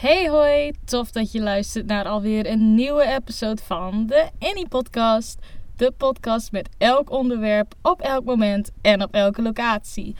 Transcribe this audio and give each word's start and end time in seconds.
Hey 0.00 0.28
hoi, 0.28 0.72
tof 0.84 1.10
dat 1.10 1.32
je 1.32 1.40
luistert 1.40 1.86
naar 1.86 2.04
alweer 2.04 2.46
een 2.46 2.74
nieuwe 2.74 3.04
episode 3.04 3.62
van 3.62 4.06
de 4.06 4.28
Annie 4.38 4.68
Podcast. 4.68 5.38
De 5.76 5.92
podcast 5.96 6.52
met 6.52 6.68
elk 6.78 7.10
onderwerp 7.10 7.74
op 7.82 8.00
elk 8.00 8.24
moment 8.24 8.70
en 8.82 9.02
op 9.02 9.14
elke 9.14 9.42
locatie. 9.42 10.16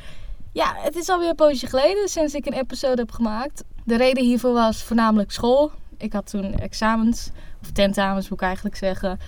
Ja, 0.53 0.75
het 0.77 0.97
is 0.97 1.09
alweer 1.09 1.29
een 1.29 1.35
poosje 1.35 1.67
geleden 1.67 2.09
sinds 2.09 2.35
ik 2.35 2.47
een 2.47 2.53
episode 2.53 3.01
heb 3.01 3.11
gemaakt. 3.11 3.65
De 3.85 3.97
reden 3.97 4.25
hiervoor 4.25 4.53
was 4.53 4.83
voornamelijk 4.83 5.31
school. 5.31 5.71
Ik 5.97 6.13
had 6.13 6.31
toen 6.31 6.55
examens, 6.55 7.31
of 7.63 7.71
tentamens 7.71 8.29
moet 8.29 8.41
ik 8.41 8.47
eigenlijk 8.47 8.77
zeggen. 8.77 9.19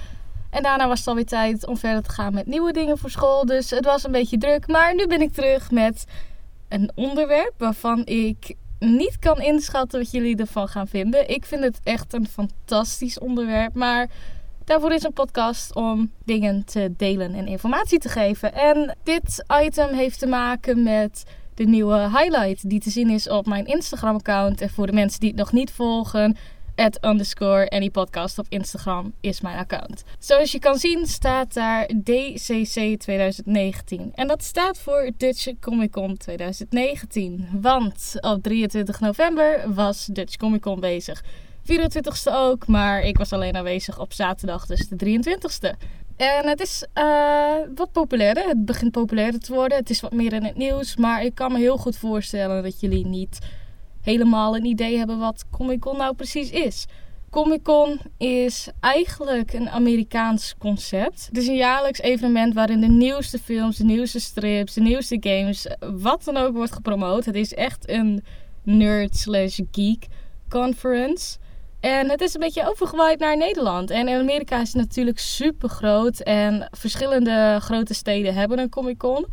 En 0.51 0.63
daarna 0.63 0.89
was 0.89 0.99
het 0.99 1.09
alweer 1.09 1.27
tijd 1.27 1.67
om 1.67 1.77
verder 1.77 2.03
te 2.03 2.11
gaan 2.11 2.35
met 2.35 2.47
nieuwe 2.47 2.73
dingen 2.73 2.99
voor 2.99 3.11
school. 3.11 3.47
Dus 3.47 3.71
het 3.71 3.85
was 3.85 4.05
een 4.05 4.13
beetje 4.13 4.39
druk. 4.39 4.67
Maar 4.67 4.95
nu 4.95 5.07
ben 5.07 5.21
ik 5.21 5.33
terug 5.33 5.71
met 5.71 6.05
een 6.69 6.91
onderwerp 6.95 7.55
waarvan 7.59 8.07
ik 8.07 8.57
niet 8.83 9.19
kan 9.19 9.41
inschatten 9.41 10.01
wat 10.01 10.11
jullie 10.11 10.37
ervan 10.37 10.69
gaan 10.69 10.89
vinden. 10.89 11.29
Ik 11.29 11.45
vind 11.45 11.63
het 11.63 11.81
echt 11.83 12.13
een 12.13 12.27
fantastisch 12.27 13.19
onderwerp. 13.19 13.75
Maar 13.75 14.11
daarvoor 14.65 14.93
is 14.93 15.03
een 15.03 15.13
podcast 15.13 15.75
om 15.75 16.11
dingen 16.25 16.65
te 16.65 16.95
delen 16.97 17.35
en 17.35 17.47
informatie 17.47 17.99
te 17.99 18.09
geven. 18.09 18.55
En 18.55 18.97
dit 19.03 19.45
item 19.65 19.95
heeft 19.95 20.19
te 20.19 20.27
maken 20.27 20.83
met 20.83 21.25
de 21.55 21.65
nieuwe 21.65 21.99
highlight 21.99 22.69
die 22.69 22.81
te 22.81 22.91
zien 22.91 23.11
is 23.11 23.29
op 23.29 23.47
mijn 23.47 23.67
Instagram-account. 23.67 24.61
En 24.61 24.71
voor 24.71 24.87
de 24.87 24.93
mensen 24.93 25.21
die 25.21 25.29
het 25.29 25.39
nog 25.39 25.53
niet 25.53 25.71
volgen, 25.71 26.37
at 26.75 27.05
underscore 27.05 27.69
anypodcast 27.69 28.39
op 28.39 28.47
Instagram 28.49 29.15
is 29.21 29.41
mijn 29.41 29.59
account. 29.59 30.05
Zoals 30.19 30.53
je 30.53 30.59
kan 30.59 30.79
zien 30.79 31.07
staat 31.07 31.55
daar 31.55 31.87
DCC 31.87 32.99
2019. 32.99 34.13
En 34.15 34.27
dat 34.27 34.43
staat 34.45 34.79
voor 34.79 35.11
Dutch 35.17 35.53
Comic 35.61 35.91
Con 35.91 36.17
2019. 36.17 37.49
Want 37.53 38.13
op 38.21 38.43
23 38.43 39.01
november 39.01 39.75
was 39.75 40.07
Dutch 40.07 40.37
Comic 40.37 40.61
Con 40.61 40.81
bezig. 40.81 41.23
24ste 41.63 42.33
ook, 42.33 42.67
maar 42.67 43.03
ik 43.03 43.17
was 43.17 43.33
alleen 43.33 43.57
aanwezig 43.57 43.99
op 43.99 44.13
zaterdag, 44.13 44.67
dus 44.67 44.89
de 44.89 45.21
23ste. 45.21 46.01
En 46.17 46.49
het 46.49 46.61
is 46.61 46.87
uh, 46.95 47.55
wat 47.75 47.93
populairder. 47.93 48.49
Het 48.49 48.65
begint 48.65 48.93
populairder 48.93 49.41
te 49.41 49.55
worden. 49.55 49.79
Het 49.79 49.91
is 49.91 50.01
wat 50.01 50.13
meer 50.13 50.33
in 50.33 50.45
het 50.45 50.57
nieuws. 50.57 50.97
Maar 50.97 51.25
ik 51.25 51.35
kan 51.35 51.53
me 51.53 51.59
heel 51.59 51.77
goed 51.77 51.97
voorstellen 51.97 52.63
dat 52.63 52.81
jullie 52.81 53.07
niet 53.07 53.39
helemaal 54.03 54.57
een 54.57 54.65
idee 54.65 54.99
hebben 54.99 55.19
wat 55.19 55.45
Comic 55.51 55.81
Con 55.81 55.97
nou 55.97 56.15
precies 56.15 56.51
is. 56.51 56.87
Comic 57.31 57.63
Con 57.63 58.01
is 58.19 58.69
eigenlijk 58.81 59.53
een 59.53 59.71
Amerikaans 59.71 60.55
concept. 60.59 61.27
Het 61.27 61.37
is 61.37 61.47
een 61.47 61.57
jaarlijks 61.57 62.01
evenement 62.01 62.55
waarin 62.55 62.81
de 62.81 62.89
nieuwste 62.89 63.39
films, 63.39 63.77
de 63.77 63.85
nieuwste 63.85 64.21
strips, 64.21 64.75
de 64.75 64.81
nieuwste 64.81 65.17
games, 65.21 65.67
wat 65.81 66.25
dan 66.25 66.37
ook 66.37 66.55
wordt 66.55 66.73
gepromoot. 66.73 67.25
Het 67.25 67.35
is 67.35 67.55
echt 67.55 67.89
een 67.89 68.25
nerd 68.63 69.17
slash 69.17 69.59
geek 69.71 70.07
conference. 70.49 71.39
En 71.81 72.11
het 72.11 72.21
is 72.21 72.35
een 72.35 72.41
beetje 72.41 72.69
overgewaaid 72.69 73.19
naar 73.19 73.37
Nederland. 73.37 73.91
En 73.91 74.09
in 74.09 74.19
Amerika 74.19 74.61
is 74.61 74.73
het 74.73 74.83
natuurlijk 74.83 75.19
super 75.19 75.69
groot. 75.69 76.21
En 76.21 76.69
verschillende 76.71 77.59
grote 77.61 77.95
steden 77.95 78.35
hebben 78.35 78.59
een 78.59 78.69
Comic 78.69 78.99
Con. 78.99 79.27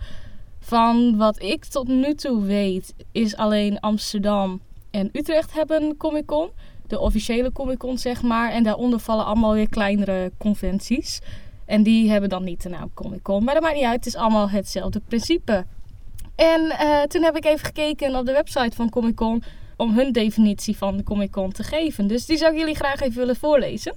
Van 0.69 1.17
wat 1.17 1.41
ik 1.41 1.65
tot 1.65 1.87
nu 1.87 2.13
toe 2.13 2.41
weet, 2.41 2.93
is 3.11 3.35
alleen 3.35 3.79
Amsterdam 3.79 4.61
en 4.91 5.09
Utrecht 5.13 5.53
hebben 5.53 5.97
Comic 5.97 6.25
Con. 6.25 6.49
De 6.87 6.99
officiële 6.99 7.51
Comic 7.51 7.77
Con, 7.77 7.97
zeg 7.97 8.21
maar. 8.21 8.51
En 8.51 8.63
daaronder 8.63 8.99
vallen 8.99 9.25
allemaal 9.25 9.53
weer 9.53 9.69
kleinere 9.69 10.31
conventies. 10.37 11.19
En 11.65 11.83
die 11.83 12.09
hebben 12.11 12.29
dan 12.29 12.43
niet 12.43 12.63
de 12.63 12.69
naam 12.69 12.91
Comic 12.93 13.23
Con. 13.23 13.43
Maar 13.43 13.53
dat 13.53 13.63
maakt 13.63 13.75
niet 13.75 13.83
uit, 13.83 13.95
het 13.95 14.05
is 14.05 14.15
allemaal 14.15 14.49
hetzelfde 14.49 15.01
principe. 15.07 15.65
En 16.35 16.61
uh, 16.61 17.01
toen 17.01 17.23
heb 17.23 17.37
ik 17.37 17.45
even 17.45 17.65
gekeken 17.65 18.15
op 18.15 18.25
de 18.25 18.31
website 18.33 18.75
van 18.75 18.89
Comic 18.89 19.15
Con 19.15 19.43
om 19.77 19.93
hun 19.93 20.11
definitie 20.11 20.77
van 20.77 20.97
de 20.97 21.03
Comic 21.03 21.31
Con 21.31 21.51
te 21.51 21.63
geven. 21.63 22.07
Dus 22.07 22.25
die 22.25 22.37
zou 22.37 22.53
ik 22.53 22.59
jullie 22.59 22.75
graag 22.75 23.01
even 23.01 23.17
willen 23.17 23.35
voorlezen. 23.35 23.93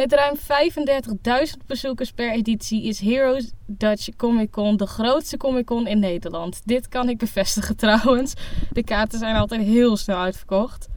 Met 0.00 0.12
ruim 0.12 0.36
35.000 0.36 1.66
bezoekers 1.66 2.12
per 2.12 2.32
editie 2.32 2.84
is 2.84 3.00
Heroes 3.00 3.50
Dutch 3.66 4.08
Comic 4.16 4.50
Con 4.50 4.76
de 4.76 4.86
grootste 4.86 5.36
Comic 5.36 5.66
Con 5.66 5.86
in 5.86 5.98
Nederland. 5.98 6.60
Dit 6.64 6.88
kan 6.88 7.08
ik 7.08 7.18
bevestigen 7.18 7.76
trouwens. 7.86 8.34
De 8.72 8.84
kaarten 8.84 9.18
zijn 9.18 9.36
altijd 9.36 9.62
heel 9.62 9.96
snel 9.96 10.16
uitverkocht. 10.16 10.88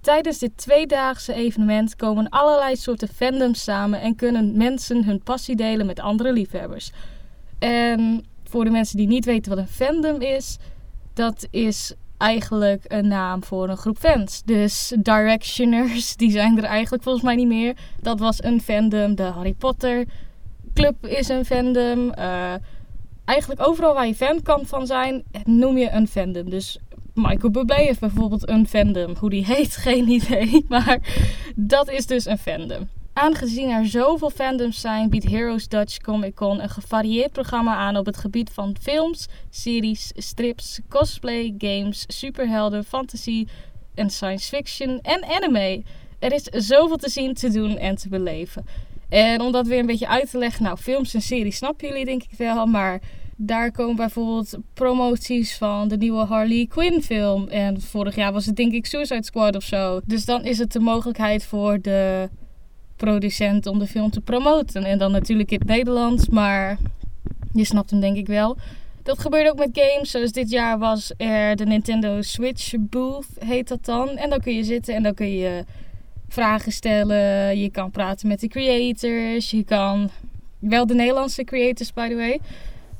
Tijdens 0.00 0.38
dit 0.38 0.56
tweedaagse 0.56 1.34
evenement 1.34 1.96
komen 1.96 2.28
allerlei 2.28 2.76
soorten 2.76 3.08
fandoms 3.08 3.62
samen 3.62 4.00
en 4.00 4.16
kunnen 4.16 4.56
mensen 4.56 5.04
hun 5.04 5.22
passie 5.22 5.56
delen 5.56 5.86
met 5.86 6.00
andere 6.00 6.32
liefhebbers. 6.32 6.90
En 7.58 8.24
voor 8.44 8.64
de 8.64 8.70
mensen 8.70 8.96
die 8.96 9.06
niet 9.06 9.24
weten 9.24 9.50
wat 9.50 9.60
een 9.60 9.68
fandom 9.68 10.20
is, 10.20 10.58
dat 11.14 11.46
is 11.50 11.94
eigenlijk 12.22 12.84
een 12.86 13.08
naam 13.08 13.44
voor 13.44 13.68
een 13.68 13.76
groep 13.76 13.98
fans. 13.98 14.42
Dus 14.42 14.92
Directioners, 14.98 16.16
die 16.22 16.30
zijn 16.30 16.58
er 16.58 16.64
eigenlijk 16.64 17.02
volgens 17.02 17.24
mij 17.24 17.34
niet 17.34 17.46
meer. 17.46 17.76
Dat 18.00 18.18
was 18.18 18.42
een 18.42 18.60
fandom. 18.60 19.14
De 19.14 19.22
Harry 19.22 19.54
Potter 19.54 20.04
Club 20.74 21.06
is 21.06 21.28
een 21.28 21.44
fandom. 21.44 22.12
Uh, 22.18 22.54
eigenlijk 23.24 23.68
overal 23.68 23.94
waar 23.94 24.06
je 24.06 24.14
fan 24.14 24.42
kan 24.42 24.66
van 24.66 24.86
zijn, 24.86 25.22
noem 25.44 25.78
je 25.78 25.90
een 25.90 26.08
fandom. 26.08 26.50
Dus 26.50 26.78
Michael 27.14 27.50
Bublé 27.50 27.74
heeft 27.74 28.00
bijvoorbeeld 28.00 28.48
een 28.48 28.68
fandom. 28.68 29.14
Hoe 29.18 29.30
die 29.30 29.46
heet, 29.46 29.76
geen 29.86 30.08
idee. 30.08 30.64
Maar 30.68 30.98
dat 31.56 31.90
is 31.90 32.06
dus 32.06 32.26
een 32.26 32.38
fandom. 32.38 32.88
Aangezien 33.14 33.70
er 33.70 33.86
zoveel 33.86 34.30
fandoms 34.30 34.80
zijn, 34.80 35.10
biedt 35.10 35.28
Heroes 35.28 35.68
Dutch 35.68 35.98
Comic 35.98 36.34
Con 36.34 36.62
een 36.62 36.68
gevarieerd 36.68 37.32
programma 37.32 37.76
aan 37.76 37.96
op 37.96 38.06
het 38.06 38.16
gebied 38.16 38.50
van 38.50 38.76
films, 38.80 39.28
series, 39.50 40.12
strips, 40.14 40.80
cosplay, 40.88 41.54
games, 41.58 42.04
superhelden, 42.08 42.84
fantasy 42.84 43.46
en 43.94 44.10
science 44.10 44.48
fiction 44.48 45.00
en 45.00 45.24
anime. 45.24 45.82
Er 46.18 46.32
is 46.32 46.42
zoveel 46.42 46.96
te 46.96 47.08
zien, 47.08 47.34
te 47.34 47.50
doen 47.50 47.78
en 47.78 47.96
te 47.96 48.08
beleven. 48.08 48.66
En 49.08 49.40
om 49.40 49.52
dat 49.52 49.66
weer 49.66 49.78
een 49.78 49.86
beetje 49.86 50.08
uit 50.08 50.30
te 50.30 50.38
leggen, 50.38 50.62
nou, 50.62 50.76
films 50.76 51.14
en 51.14 51.22
series 51.22 51.56
snappen 51.56 51.88
jullie 51.88 52.04
denk 52.04 52.22
ik 52.22 52.38
wel, 52.38 52.66
maar 52.66 53.00
daar 53.36 53.72
komen 53.72 53.96
bijvoorbeeld 53.96 54.56
promoties 54.74 55.56
van 55.56 55.88
de 55.88 55.96
nieuwe 55.96 56.24
Harley 56.24 56.66
Quinn 56.66 57.02
film. 57.02 57.48
En 57.48 57.80
vorig 57.80 58.14
jaar 58.14 58.32
was 58.32 58.46
het 58.46 58.56
denk 58.56 58.72
ik 58.72 58.86
Suicide 58.86 59.24
Squad 59.24 59.56
of 59.56 59.62
zo. 59.62 60.00
Dus 60.04 60.24
dan 60.24 60.44
is 60.44 60.58
het 60.58 60.72
de 60.72 60.80
mogelijkheid 60.80 61.44
voor 61.44 61.80
de 61.80 62.28
producent 63.04 63.66
om 63.66 63.78
de 63.78 63.86
film 63.86 64.10
te 64.10 64.20
promoten. 64.20 64.84
En 64.84 64.98
dan 64.98 65.12
natuurlijk 65.12 65.50
in 65.50 65.58
het 65.58 65.68
Nederlands, 65.68 66.28
maar 66.28 66.78
je 67.52 67.64
snapt 67.64 67.90
hem 67.90 68.00
denk 68.00 68.16
ik 68.16 68.26
wel. 68.26 68.56
Dat 69.02 69.18
gebeurt 69.18 69.50
ook 69.50 69.58
met 69.58 69.70
games. 69.72 70.10
Zoals 70.10 70.32
dit 70.32 70.50
jaar 70.50 70.78
was 70.78 71.12
er 71.16 71.56
de 71.56 71.64
Nintendo 71.64 72.22
Switch 72.22 72.74
Booth, 72.78 73.26
heet 73.38 73.68
dat 73.68 73.84
dan. 73.84 74.08
En 74.08 74.30
dan 74.30 74.40
kun 74.40 74.54
je 74.54 74.64
zitten 74.64 74.94
en 74.94 75.02
dan 75.02 75.14
kun 75.14 75.30
je 75.30 75.64
vragen 76.28 76.72
stellen. 76.72 77.58
Je 77.58 77.70
kan 77.70 77.90
praten 77.90 78.28
met 78.28 78.40
de 78.40 78.48
creators. 78.48 79.50
Je 79.50 79.64
kan 79.64 80.10
wel 80.58 80.86
de 80.86 80.94
Nederlandse 80.94 81.44
creators, 81.44 81.92
by 81.92 82.08
the 82.08 82.14
way. 82.14 82.40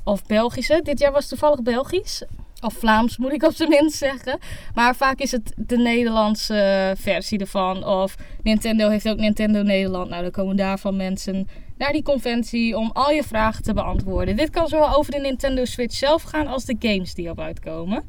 Of 0.04 0.26
Belgische. 0.26 0.80
Dit 0.82 0.98
jaar 0.98 1.12
was 1.12 1.28
toevallig 1.28 1.62
Belgisch. 1.62 2.22
Of 2.62 2.74
Vlaams 2.74 3.16
moet 3.16 3.32
ik 3.32 3.42
op 3.42 3.54
zijn 3.54 3.68
minst 3.68 3.98
zeggen. 3.98 4.38
Maar 4.74 4.96
vaak 4.96 5.18
is 5.18 5.32
het 5.32 5.52
de 5.56 5.76
Nederlandse 5.76 6.94
versie 6.98 7.38
ervan. 7.38 7.86
Of 7.86 8.14
Nintendo 8.42 8.88
heeft 8.88 9.08
ook 9.08 9.18
Nintendo 9.18 9.62
Nederland. 9.62 10.08
Nou, 10.08 10.22
dan 10.22 10.30
komen 10.30 10.56
daarvan 10.56 10.96
mensen 10.96 11.48
naar 11.78 11.92
die 11.92 12.02
conventie 12.02 12.76
om 12.76 12.90
al 12.92 13.10
je 13.10 13.22
vragen 13.22 13.62
te 13.62 13.72
beantwoorden. 13.72 14.36
Dit 14.36 14.50
kan 14.50 14.68
zowel 14.68 14.94
over 14.94 15.12
de 15.12 15.18
Nintendo 15.18 15.64
Switch 15.64 15.94
zelf 15.94 16.22
gaan 16.22 16.46
als 16.46 16.64
de 16.64 16.76
games 16.78 17.14
die 17.14 17.30
op 17.30 17.40
uitkomen. 17.40 18.04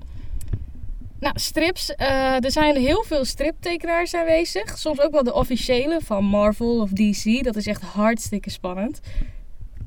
Nou, 1.19 1.39
strips. 1.39 1.93
Uh, 1.97 2.43
er 2.43 2.51
zijn 2.51 2.75
heel 2.75 3.03
veel 3.07 3.25
striptekenaars 3.25 4.13
aanwezig. 4.13 4.77
Soms 4.77 5.01
ook 5.01 5.11
wel 5.11 5.23
de 5.23 5.33
officiële 5.33 5.99
van 6.03 6.23
Marvel 6.23 6.81
of 6.81 6.89
DC. 6.89 7.43
Dat 7.43 7.55
is 7.55 7.67
echt 7.67 7.81
hartstikke 7.81 8.49
spannend. 8.49 9.01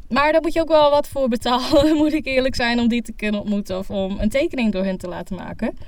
Maar 0.09 0.33
daar 0.33 0.41
moet 0.41 0.53
je 0.53 0.61
ook 0.61 0.69
wel 0.69 0.91
wat 0.91 1.09
voor 1.09 1.29
betalen, 1.29 1.97
moet 2.03 2.13
ik 2.13 2.27
eerlijk 2.27 2.55
zijn, 2.55 2.79
om 2.79 2.89
die 2.89 3.03
te 3.03 3.13
kunnen 3.13 3.41
ontmoeten 3.41 3.79
of 3.79 3.91
om 3.91 4.19
een 4.21 4.29
tekening 4.29 4.73
door 4.73 4.85
hen 4.85 4.99
te 4.99 5.09
laten 5.09 5.37
maken. 5.37 5.79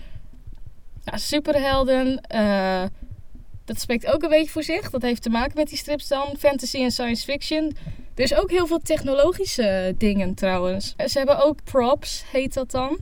Superhelden, 1.04 2.20
uh, 2.34 2.82
dat 3.64 3.80
spreekt 3.80 4.06
ook 4.06 4.22
een 4.22 4.28
beetje 4.28 4.50
voor 4.50 4.62
zich. 4.62 4.90
Dat 4.90 5.02
heeft 5.02 5.22
te 5.22 5.30
maken 5.30 5.52
met 5.54 5.68
die 5.68 5.78
strips 5.78 6.08
dan, 6.08 6.26
fantasy 6.38 6.78
en 6.78 6.90
science 6.90 7.24
fiction. 7.24 7.76
Er 8.14 8.24
is 8.24 8.34
ook 8.34 8.50
heel 8.50 8.66
veel 8.66 8.78
technologische 8.78 9.94
dingen 9.98 10.34
trouwens. 10.34 10.94
Ze 11.06 11.18
hebben 11.18 11.44
ook 11.44 11.64
props, 11.64 12.24
heet 12.32 12.54
dat 12.54 12.70
dan. 12.70 12.98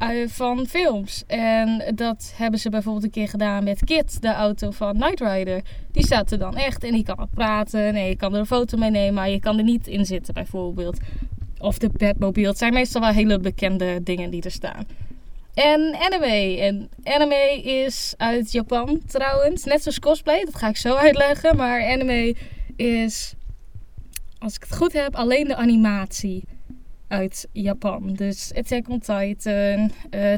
Eh, 0.00 0.28
van 0.28 0.66
films. 0.66 1.24
En 1.26 1.92
dat 1.94 2.32
hebben 2.36 2.60
ze 2.60 2.70
bijvoorbeeld 2.70 3.04
een 3.04 3.10
keer 3.10 3.28
gedaan 3.28 3.64
met 3.64 3.84
Kit, 3.84 4.22
de 4.22 4.32
auto 4.32 4.70
van 4.70 4.98
Knight 4.98 5.20
Rider. 5.20 5.62
Die 5.92 6.04
staat 6.04 6.30
er 6.30 6.38
dan 6.38 6.56
echt 6.56 6.84
en 6.84 6.92
die 6.92 7.04
kan 7.04 7.28
praten 7.34 7.94
en 7.94 8.04
je 8.04 8.16
kan 8.16 8.32
er 8.34 8.40
een 8.40 8.46
foto 8.46 8.78
mee 8.78 8.90
nemen, 8.90 9.14
maar 9.14 9.30
je 9.30 9.40
kan 9.40 9.58
er 9.58 9.64
niet 9.64 9.86
in 9.86 10.06
zitten 10.06 10.34
bijvoorbeeld. 10.34 10.98
Of 11.58 11.78
de 11.78 11.88
Batmobile. 11.88 12.48
Het 12.48 12.58
zijn 12.58 12.72
meestal 12.72 13.00
wel 13.00 13.10
hele 13.10 13.38
bekende 13.38 14.02
dingen 14.02 14.30
die 14.30 14.42
er 14.42 14.50
staan. 14.50 14.86
En 15.54 15.96
anime. 16.00 16.56
En 16.60 16.90
anime 17.04 17.62
is 17.62 18.14
uit 18.16 18.52
Japan 18.52 19.00
trouwens. 19.06 19.64
Net 19.64 19.82
zoals 19.82 19.98
cosplay, 19.98 20.44
dat 20.44 20.56
ga 20.56 20.68
ik 20.68 20.76
zo 20.76 20.94
uitleggen. 20.94 21.56
Maar 21.56 21.92
anime 21.92 22.34
is, 22.76 23.34
als 24.38 24.54
ik 24.54 24.62
het 24.62 24.76
goed 24.76 24.92
heb, 24.92 25.14
alleen 25.14 25.44
de 25.44 25.56
animatie 25.56 26.44
uit 27.10 27.48
Japan. 27.52 28.12
Dus 28.12 28.52
Attack 28.54 28.88
on 28.88 28.98
Titan, 28.98 29.90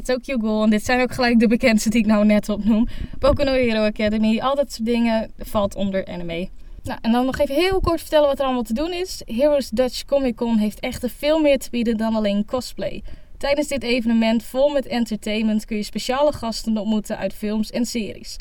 Tokyo 0.03 0.37
Ghoul. 0.37 0.63
En 0.63 0.69
dit 0.69 0.85
zijn 0.85 1.01
ook 1.01 1.13
gelijk 1.13 1.39
de 1.39 1.47
bekendste 1.47 1.89
die 1.89 1.99
ik 1.99 2.05
nou 2.05 2.25
net 2.25 2.49
opnoem. 2.49 2.87
Boku 3.19 3.49
Hero 3.49 3.85
Academy, 3.85 4.39
al 4.39 4.55
dat 4.55 4.71
soort 4.71 4.85
dingen 4.85 5.31
valt 5.37 5.75
onder 5.75 6.05
anime. 6.05 6.49
Nou, 6.83 6.99
en 7.01 7.11
dan 7.11 7.25
nog 7.25 7.39
even 7.39 7.55
heel 7.55 7.79
kort 7.79 7.99
vertellen 8.01 8.27
wat 8.27 8.39
er 8.39 8.45
allemaal 8.45 8.63
te 8.63 8.73
doen 8.73 8.93
is. 8.93 9.21
Heroes 9.25 9.69
Dutch 9.69 10.05
Comic 10.05 10.35
Con 10.35 10.57
heeft 10.57 10.79
echt 10.79 11.11
veel 11.17 11.39
meer 11.39 11.57
te 11.57 11.69
bieden 11.69 11.97
dan 11.97 12.15
alleen 12.15 12.45
cosplay. 12.45 13.03
Tijdens 13.37 13.67
dit 13.67 13.83
evenement 13.83 14.43
vol 14.43 14.69
met 14.69 14.87
entertainment 14.87 15.65
kun 15.65 15.77
je 15.77 15.83
speciale 15.83 16.31
gasten 16.31 16.77
ontmoeten 16.77 17.17
uit 17.17 17.33
films 17.33 17.71
en 17.71 17.85
series 17.85 18.37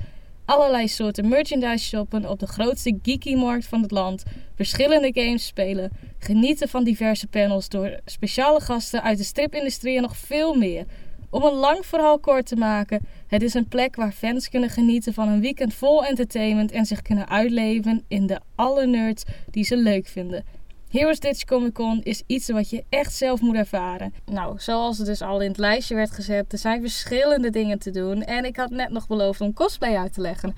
allerlei 0.53 0.89
soorten 0.89 1.29
merchandise 1.29 1.85
shoppen 1.85 2.29
op 2.29 2.39
de 2.39 2.47
grootste 2.47 2.99
geeky-markt 3.03 3.67
van 3.67 3.83
het 3.83 3.91
land, 3.91 4.23
verschillende 4.55 5.11
games 5.15 5.47
spelen, 5.47 5.91
genieten 6.19 6.69
van 6.69 6.85
diverse 6.85 7.27
panels 7.27 7.69
door 7.69 8.01
speciale 8.05 8.61
gasten 8.61 9.03
uit 9.03 9.19
de 9.19 9.25
stripindustrie 9.25 9.97
en 9.97 10.03
nog 10.03 10.17
veel 10.17 10.55
meer. 10.55 10.85
Om 11.31 11.45
een 11.45 11.55
lang 11.55 11.87
verhaal 11.87 12.19
kort 12.19 12.47
te 12.47 12.57
maken, 12.57 13.07
het 13.27 13.43
is 13.43 13.55
een 13.55 13.69
plek 13.69 13.97
waar 13.97 14.13
fans 14.13 14.49
kunnen 14.49 14.71
genieten 14.71 15.15
van 15.15 15.29
een 15.29 15.41
weekend 15.41 15.75
vol 15.75 16.05
entertainment 16.05 16.73
en 16.73 16.87
zich 16.87 17.03
kunnen 17.03 17.29
uitleven 17.29 18.05
in 18.09 18.27
de 18.27 18.41
alle 18.55 18.87
nerds 18.87 19.25
die 19.51 19.65
ze 19.65 19.77
leuk 19.77 20.07
vinden. 20.07 20.45
Heroes 20.93 21.21
Ditch 21.21 21.45
Comic 21.45 21.73
Con 21.73 22.03
is 22.03 22.23
iets 22.27 22.51
wat 22.51 22.71
je 22.71 22.85
echt 22.89 23.15
zelf 23.15 23.41
moet 23.41 23.57
ervaren. 23.57 24.15
Nou, 24.25 24.59
zoals 24.59 24.99
het 24.99 25.07
dus 25.07 25.21
al 25.21 25.41
in 25.41 25.49
het 25.49 25.59
lijstje 25.59 25.95
werd 25.95 26.11
gezet, 26.11 26.53
er 26.53 26.59
zijn 26.59 26.81
verschillende 26.81 27.51
dingen 27.51 27.79
te 27.79 27.91
doen. 27.91 28.23
En 28.23 28.45
ik 28.45 28.57
had 28.57 28.71
net 28.71 28.91
nog 28.91 29.07
beloofd 29.07 29.41
om 29.41 29.53
cosplay 29.53 29.97
uit 29.97 30.13
te 30.13 30.21
leggen. 30.21 30.55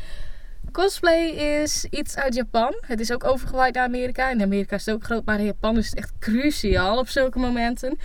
Cosplay 0.72 1.26
is 1.62 1.84
iets 1.90 2.16
uit 2.16 2.34
Japan. 2.34 2.75
Het 2.81 3.00
is 3.00 3.12
ook 3.12 3.25
overgewaaid 3.25 3.75
naar 3.75 3.84
Amerika. 3.84 4.31
In 4.31 4.42
Amerika 4.42 4.76
is 4.76 4.86
het 4.86 4.94
ook 4.94 5.04
groot, 5.04 5.25
maar 5.25 5.38
in 5.38 5.44
Japan 5.44 5.78
is 5.78 5.86
het 5.86 5.98
echt 5.98 6.12
cruciaal 6.19 6.98
op 6.98 7.08
zulke 7.08 7.38
momenten. 7.38 7.98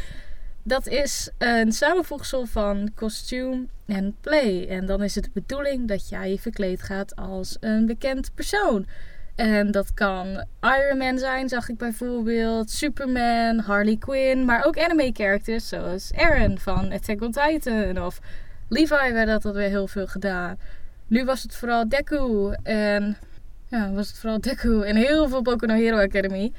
Dat 0.63 0.87
is 0.87 1.29
een 1.37 1.71
samenvoegsel 1.71 2.45
van 2.45 2.91
kostuum 2.95 3.69
en 3.85 4.15
play. 4.21 4.67
En 4.67 4.85
dan 4.85 5.03
is 5.03 5.15
het 5.15 5.23
de 5.23 5.31
bedoeling 5.33 5.87
dat 5.87 6.09
jij 6.09 6.29
je 6.29 6.39
verkleed 6.39 6.81
gaat 6.81 7.15
als 7.15 7.57
een 7.59 7.85
bekend 7.85 8.31
persoon. 8.35 8.85
En 9.39 9.71
dat 9.71 9.94
kan 9.94 10.45
Iron 10.62 10.97
Man 10.97 11.18
zijn, 11.18 11.50
zag 11.50 11.69
ik 11.69 11.77
bijvoorbeeld. 11.77 12.69
Superman, 12.69 13.59
Harley 13.59 13.95
Quinn. 13.97 14.45
Maar 14.45 14.65
ook 14.65 14.80
anime 14.80 15.09
characters 15.13 15.68
zoals 15.68 16.12
Eren 16.12 16.59
van 16.59 16.91
Attack 16.91 17.21
on 17.21 17.31
Titan. 17.31 18.06
Of 18.06 18.19
Levi 18.69 19.13
werd 19.13 19.27
dat 19.27 19.45
alweer 19.45 19.69
heel 19.69 19.88
veel 19.88 20.07
gedaan. 20.07 20.57
Nu 21.07 21.25
was 21.25 21.41
het 21.44 21.56
vooral 21.56 21.89
Deku. 21.89 22.53
En 22.63 23.18
ja, 23.68 23.91
was 23.91 24.07
het 24.07 24.18
vooral 24.18 24.41
Deku. 24.41 24.83
En 24.83 24.95
heel 24.95 25.30
veel 25.30 25.42
no 25.42 25.74
Hero 25.74 25.97
Academy. 25.97 26.51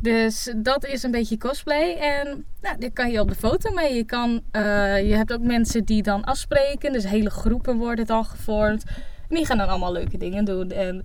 Dus 0.00 0.52
dat 0.56 0.84
is 0.84 1.02
een 1.02 1.10
beetje 1.10 1.38
cosplay. 1.38 1.96
En 1.96 2.44
nou, 2.60 2.90
kan 2.90 3.10
je 3.10 3.20
op 3.20 3.28
de 3.28 3.34
foto 3.34 3.72
mee. 3.72 3.94
Je, 3.94 4.04
kan, 4.04 4.42
uh, 4.52 5.08
je 5.08 5.14
hebt 5.14 5.32
ook 5.32 5.42
mensen 5.42 5.84
die 5.84 6.02
dan 6.02 6.24
afspreken. 6.24 6.92
Dus 6.92 7.04
hele 7.04 7.30
groepen 7.30 7.76
worden 7.76 8.06
dan 8.06 8.24
gevormd. 8.24 8.84
En 9.28 9.36
die 9.36 9.46
gaan 9.46 9.58
dan 9.58 9.68
allemaal 9.68 9.92
leuke 9.92 10.16
dingen 10.18 10.44
doen. 10.44 10.70
En 10.70 11.04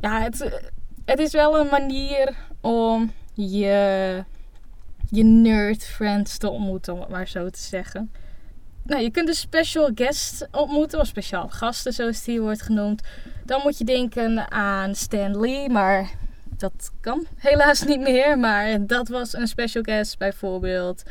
ja, 0.00 0.20
het, 0.20 0.62
het 1.04 1.18
is 1.18 1.32
wel 1.32 1.58
een 1.58 1.68
manier 1.70 2.34
om 2.60 3.12
je, 3.34 4.24
je 5.10 5.22
nerd 5.22 5.84
friends 5.84 6.38
te 6.38 6.50
ontmoeten, 6.50 6.94
om 6.94 7.00
het 7.00 7.08
maar 7.08 7.28
zo 7.28 7.48
te 7.50 7.60
zeggen. 7.60 8.10
Nou, 8.82 9.02
je 9.02 9.10
kunt 9.10 9.26
dus 9.26 9.40
special 9.40 9.90
guests 9.94 10.44
ontmoeten, 10.50 11.00
of 11.00 11.06
speciaal 11.06 11.48
gasten 11.48 11.92
zoals 11.92 12.24
die 12.24 12.40
wordt 12.40 12.62
genoemd. 12.62 13.02
Dan 13.44 13.60
moet 13.62 13.78
je 13.78 13.84
denken 13.84 14.50
aan 14.50 14.94
Stan 14.94 15.40
Lee, 15.40 15.68
maar 15.68 16.10
dat 16.56 16.92
kan 17.00 17.26
helaas 17.36 17.84
niet 17.84 18.00
meer. 18.00 18.38
Maar 18.38 18.86
dat 18.86 19.08
was 19.08 19.34
een 19.34 19.48
special 19.48 19.82
guest 19.82 20.18
bijvoorbeeld. 20.18 21.02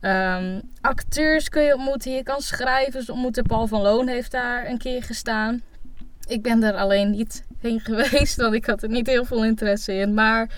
Um, 0.00 0.60
acteurs 0.80 1.48
kun 1.48 1.62
je 1.62 1.74
ontmoeten, 1.74 2.12
je 2.12 2.22
kan 2.22 2.40
schrijvers 2.40 3.10
ontmoeten. 3.10 3.44
Paul 3.44 3.66
van 3.66 3.82
Loon 3.82 4.08
heeft 4.08 4.30
daar 4.30 4.66
een 4.66 4.78
keer 4.78 5.02
gestaan. 5.02 5.62
Ik 6.26 6.42
ben 6.42 6.62
er 6.62 6.74
alleen 6.74 7.10
niet 7.10 7.44
heen 7.58 7.80
geweest, 7.80 8.36
want 8.36 8.54
ik 8.54 8.66
had 8.66 8.82
er 8.82 8.88
niet 8.88 9.06
heel 9.06 9.24
veel 9.24 9.44
interesse 9.44 9.92
in. 9.94 10.14
Maar 10.14 10.50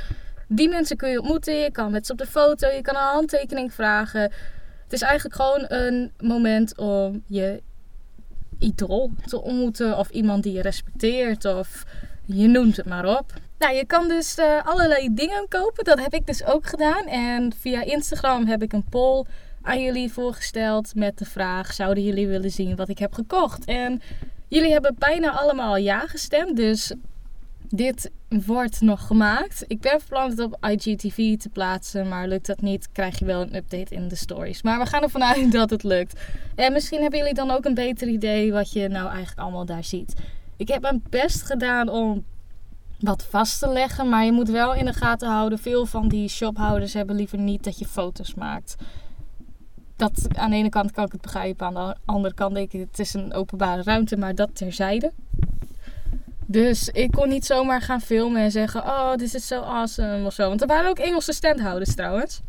die 0.49 0.69
mensen 0.69 0.97
kun 0.97 1.11
je 1.11 1.19
ontmoeten. 1.21 1.55
Je 1.55 1.71
kan 1.71 1.91
met 1.91 2.07
ze 2.07 2.13
op 2.13 2.19
de 2.19 2.27
foto, 2.27 2.69
je 2.69 2.83
kan 2.83 2.95
een 2.95 3.01
handtekening 3.01 3.73
vragen. 3.73 4.23
Het 4.83 4.93
is 4.93 5.03
eigenlijk 5.03 5.35
gewoon 5.35 5.65
een 5.69 6.13
moment 6.19 6.77
om 6.77 7.23
je 7.27 7.63
idool 8.59 9.11
te 9.25 9.43
ontmoeten. 9.43 9.99
Of 9.99 10.11
iemand 10.11 10.43
die 10.43 10.53
je 10.53 10.63
respecteert. 10.63 11.45
Of 11.45 11.85
je 12.25 12.49
noemt 12.49 12.77
het 12.77 12.87
maar 12.87 13.19
op. 13.19 13.33
Nou, 13.59 13.75
je 13.75 13.87
kan 13.87 14.09
dus 14.09 14.39
uh, 14.39 14.67
allerlei 14.67 15.15
dingen 15.15 15.49
kopen. 15.49 15.85
Dat 15.85 16.01
heb 16.01 16.15
ik 16.15 16.27
dus 16.27 16.45
ook 16.45 16.67
gedaan. 16.67 17.07
En 17.07 17.53
via 17.61 17.83
Instagram 17.83 18.47
heb 18.47 18.63
ik 18.63 18.73
een 18.73 18.89
poll 18.89 19.25
aan 19.63 19.83
jullie 19.83 20.13
voorgesteld 20.13 20.95
met 20.95 21.19
de 21.19 21.25
vraag: 21.25 21.73
zouden 21.73 22.05
jullie 22.05 22.29
willen 22.29 22.51
zien 22.51 22.77
wat 22.77 22.89
ik 22.89 22.99
heb 22.99 23.13
gekocht? 23.13 23.65
En 23.65 24.01
Jullie 24.49 24.73
hebben 24.73 24.95
bijna 24.99 25.31
allemaal 25.31 25.77
ja 25.77 26.07
gestemd, 26.07 26.57
dus 26.57 26.93
dit 27.69 28.11
wordt 28.29 28.81
nog 28.81 29.07
gemaakt. 29.07 29.65
Ik 29.67 29.81
ben 29.81 29.91
van 29.91 30.09
plan 30.09 30.31
het 30.31 30.41
op 30.41 30.57
IGTV 30.71 31.37
te 31.37 31.49
plaatsen, 31.49 32.09
maar 32.09 32.29
lukt 32.29 32.47
dat 32.47 32.61
niet, 32.61 32.93
krijg 32.93 33.19
je 33.19 33.25
wel 33.25 33.41
een 33.41 33.55
update 33.55 33.95
in 33.95 34.09
de 34.09 34.15
stories. 34.15 34.63
Maar 34.63 34.79
we 34.79 34.87
gaan 34.87 35.03
ervan 35.03 35.25
uit 35.25 35.53
dat 35.61 35.71
het 35.71 35.83
lukt. 35.83 36.21
En 36.55 36.73
misschien 36.73 37.01
hebben 37.01 37.19
jullie 37.19 37.35
dan 37.35 37.51
ook 37.51 37.65
een 37.65 37.75
beter 37.75 38.09
idee 38.09 38.53
wat 38.53 38.73
je 38.73 38.89
nou 38.89 39.09
eigenlijk 39.09 39.39
allemaal 39.39 39.65
daar 39.65 39.85
ziet. 39.85 40.15
Ik 40.57 40.69
heb 40.69 40.83
mijn 40.83 41.03
best 41.11 41.43
gedaan 41.43 41.89
om 41.89 42.25
wat 43.01 43.25
vast 43.31 43.59
te 43.59 43.69
leggen, 43.69 44.09
maar 44.09 44.25
je 44.25 44.33
moet 44.33 44.49
wel 44.49 44.75
in 44.75 44.85
de 44.85 44.93
gaten 44.93 45.29
houden. 45.29 45.59
Veel 45.59 45.87
van 45.87 46.09
die 46.09 46.29
shophouders 46.29 46.93
hebben 46.93 47.17
liever 47.17 47.39
niet 47.39 47.65
dat 47.65 47.79
je 47.79 47.87
foto's 47.87 48.35
maakt 48.35 48.77
dat 49.99 50.29
aan 50.35 50.51
de 50.51 50.57
ene 50.57 50.69
kant 50.69 50.91
kan 50.91 51.05
ik 51.05 51.13
het 51.13 51.21
begrijpen, 51.21 51.67
aan 51.67 51.75
de 51.75 51.97
andere 52.05 52.35
kant 52.35 52.55
denk 52.55 52.73
ik 52.73 52.81
het 52.91 52.99
is 52.99 53.15
een 53.15 53.35
openbare 53.35 53.83
ruimte, 53.83 54.17
maar 54.17 54.35
dat 54.35 54.51
terzijde. 54.53 55.13
Dus 56.47 56.89
ik 56.89 57.11
kon 57.11 57.29
niet 57.29 57.47
zomaar 57.47 57.81
gaan 57.83 58.01
filmen 58.01 58.43
en 58.43 58.51
zeggen: 58.51 58.83
Oh, 58.83 59.15
dit 59.15 59.35
is 59.35 59.47
zo 59.47 59.61
awesome 59.61 60.27
of 60.27 60.33
zo. 60.33 60.49
Want 60.49 60.61
er 60.61 60.67
waren 60.67 60.91
ook 60.91 60.99
Engelse 60.99 61.33
standhouders 61.33 61.95
trouwens. 61.95 62.41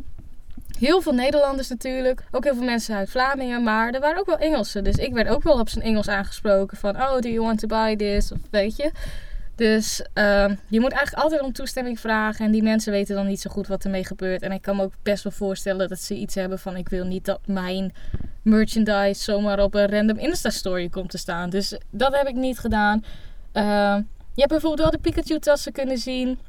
Heel 0.79 1.01
veel 1.01 1.13
Nederlanders 1.13 1.67
natuurlijk. 1.67 2.23
Ook 2.31 2.43
heel 2.43 2.55
veel 2.55 2.63
mensen 2.63 2.95
uit 2.95 3.09
Vlamingen. 3.09 3.63
Maar 3.63 3.93
er 3.93 3.99
waren 3.99 4.19
ook 4.19 4.25
wel 4.25 4.37
Engelsen. 4.37 4.83
Dus 4.83 4.95
ik 4.95 5.13
werd 5.13 5.27
ook 5.27 5.43
wel 5.43 5.59
op 5.59 5.69
zijn 5.69 5.85
Engels 5.85 6.07
aangesproken. 6.07 6.77
Van, 6.77 6.95
oh, 6.95 7.19
do 7.19 7.29
you 7.29 7.39
want 7.39 7.59
to 7.59 7.67
buy 7.67 7.95
this? 7.95 8.31
Of 8.31 8.39
weet 8.49 8.75
je. 8.75 8.91
Dus 9.59 10.01
uh, 10.13 10.49
je 10.67 10.79
moet 10.79 10.91
eigenlijk 10.91 11.23
altijd 11.23 11.41
om 11.41 11.53
toestemming 11.53 11.99
vragen. 11.99 12.45
En 12.45 12.51
die 12.51 12.63
mensen 12.63 12.91
weten 12.91 13.15
dan 13.15 13.27
niet 13.27 13.41
zo 13.41 13.49
goed 13.49 13.67
wat 13.67 13.83
ermee 13.83 14.05
gebeurt. 14.05 14.41
En 14.41 14.51
ik 14.51 14.61
kan 14.61 14.75
me 14.75 14.83
ook 14.83 14.93
best 15.03 15.23
wel 15.23 15.33
voorstellen 15.33 15.89
dat 15.89 15.99
ze 15.99 16.15
iets 16.15 16.35
hebben 16.35 16.59
van... 16.59 16.75
ik 16.75 16.89
wil 16.89 17.05
niet 17.05 17.25
dat 17.25 17.39
mijn 17.45 17.93
merchandise 18.41 19.23
zomaar 19.23 19.59
op 19.59 19.73
een 19.73 19.89
random 19.89 20.17
Insta-story 20.17 20.89
komt 20.89 21.09
te 21.09 21.17
staan. 21.17 21.49
Dus 21.49 21.77
dat 21.89 22.15
heb 22.15 22.27
ik 22.27 22.35
niet 22.35 22.59
gedaan. 22.59 23.03
Uh, 23.53 23.63
je 24.33 24.41
hebt 24.41 24.49
bijvoorbeeld 24.49 24.79
wel 24.79 24.91
de 24.91 25.09
Pikachu-tassen 25.09 25.71
kunnen 25.71 25.97
zien. 25.97 26.39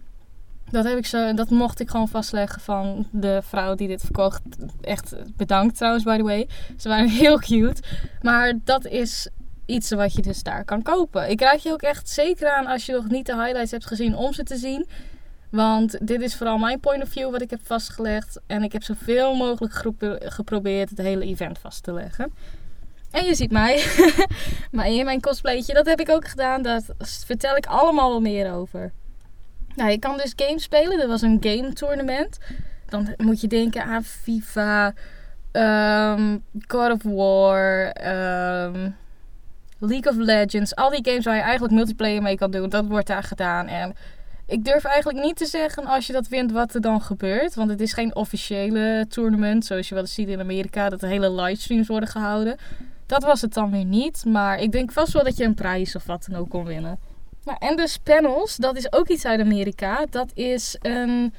Dat, 0.70 0.84
heb 0.84 0.98
ik 0.98 1.06
zo, 1.06 1.34
dat 1.34 1.50
mocht 1.50 1.80
ik 1.80 1.90
gewoon 1.90 2.08
vastleggen 2.08 2.60
van 2.60 3.06
de 3.10 3.40
vrouw 3.42 3.74
die 3.74 3.88
dit 3.88 4.00
verkocht. 4.00 4.42
Echt 4.80 5.14
bedankt 5.36 5.76
trouwens, 5.76 6.04
by 6.04 6.16
the 6.16 6.22
way. 6.22 6.48
Ze 6.76 6.88
waren 6.88 7.08
heel 7.24 7.38
cute. 7.38 7.82
Maar 8.22 8.54
dat 8.64 8.86
is 8.86 9.28
iets 9.70 9.90
wat 9.90 10.12
je 10.12 10.22
dus 10.22 10.42
daar 10.42 10.64
kan 10.64 10.82
kopen. 10.82 11.30
Ik 11.30 11.40
raad 11.40 11.62
je 11.62 11.72
ook 11.72 11.82
echt 11.82 12.08
zeker 12.08 12.50
aan 12.50 12.66
als 12.66 12.86
je 12.86 12.92
nog 12.92 13.08
niet 13.08 13.26
de 13.26 13.42
highlights 13.42 13.70
hebt 13.70 13.86
gezien 13.86 14.16
om 14.16 14.32
ze 14.32 14.42
te 14.42 14.56
zien. 14.56 14.86
Want 15.50 16.06
dit 16.06 16.20
is 16.20 16.36
vooral 16.36 16.58
mijn 16.58 16.80
point 16.80 17.02
of 17.02 17.08
view 17.08 17.30
wat 17.30 17.42
ik 17.42 17.50
heb 17.50 17.60
vastgelegd. 17.62 18.40
En 18.46 18.62
ik 18.62 18.72
heb 18.72 18.82
zoveel 18.82 19.34
mogelijk 19.34 19.74
geprobeerd 20.32 20.90
het 20.90 20.98
hele 20.98 21.24
event 21.24 21.58
vast 21.58 21.82
te 21.82 21.92
leggen. 21.92 22.32
En 23.10 23.24
je 23.24 23.34
ziet 23.34 23.50
mij. 23.50 23.84
maar 24.72 24.86
in 24.86 25.04
mijn 25.04 25.20
cosplaytje, 25.20 25.74
dat 25.74 25.86
heb 25.86 26.00
ik 26.00 26.10
ook 26.10 26.28
gedaan. 26.28 26.62
Daar 26.62 26.82
vertel 26.98 27.56
ik 27.56 27.66
allemaal 27.66 28.10
wel 28.10 28.20
meer 28.20 28.52
over. 28.52 28.92
Nou, 29.74 29.90
je 29.90 29.98
kan 29.98 30.16
dus 30.16 30.32
games 30.36 30.62
spelen. 30.62 31.00
Er 31.00 31.08
was 31.08 31.22
een 31.22 31.38
game 31.40 31.72
tournament. 31.72 32.38
Dan 32.88 33.14
moet 33.16 33.40
je 33.40 33.46
denken 33.46 33.84
aan 33.84 34.04
FIFA, 34.04 34.94
um, 35.52 36.44
God 36.68 36.90
of 36.90 37.02
War, 37.02 37.96
um, 38.66 38.96
League 39.80 40.12
of 40.12 40.18
Legends, 40.18 40.74
al 40.74 40.90
die 40.90 41.04
games 41.04 41.24
waar 41.24 41.36
je 41.36 41.42
eigenlijk 41.42 41.74
multiplayer 41.74 42.22
mee 42.22 42.36
kan 42.36 42.50
doen, 42.50 42.68
dat 42.68 42.86
wordt 42.86 43.06
daar 43.06 43.22
gedaan. 43.22 43.66
En 43.66 43.94
ik 44.46 44.64
durf 44.64 44.84
eigenlijk 44.84 45.24
niet 45.24 45.36
te 45.36 45.46
zeggen 45.46 45.86
als 45.86 46.06
je 46.06 46.12
dat 46.12 46.28
wint 46.28 46.52
wat 46.52 46.74
er 46.74 46.80
dan 46.80 47.00
gebeurt. 47.00 47.54
Want 47.54 47.70
het 47.70 47.80
is 47.80 47.92
geen 47.92 48.14
officiële 48.14 49.06
tournament, 49.08 49.64
zoals 49.64 49.88
je 49.88 49.94
wel 49.94 50.06
ziet 50.06 50.28
in 50.28 50.40
Amerika, 50.40 50.88
dat 50.88 51.02
er 51.02 51.08
hele 51.08 51.32
livestreams 51.32 51.88
worden 51.88 52.08
gehouden. 52.08 52.56
Dat 53.06 53.22
was 53.22 53.40
het 53.40 53.54
dan 53.54 53.70
weer 53.70 53.84
niet, 53.84 54.24
maar 54.24 54.58
ik 54.58 54.72
denk 54.72 54.92
vast 54.92 55.12
wel 55.12 55.24
dat 55.24 55.36
je 55.36 55.44
een 55.44 55.54
prijs 55.54 55.96
of 55.96 56.04
wat 56.04 56.26
dan 56.30 56.40
ook 56.40 56.50
kon 56.50 56.64
winnen. 56.64 56.98
Nou, 57.44 57.58
en 57.60 57.76
dus 57.76 57.98
panels, 57.98 58.56
dat 58.56 58.76
is 58.76 58.92
ook 58.92 59.08
iets 59.08 59.24
uit 59.26 59.40
Amerika. 59.40 60.06
Dat 60.10 60.30
is 60.34 60.76
een 60.80 61.34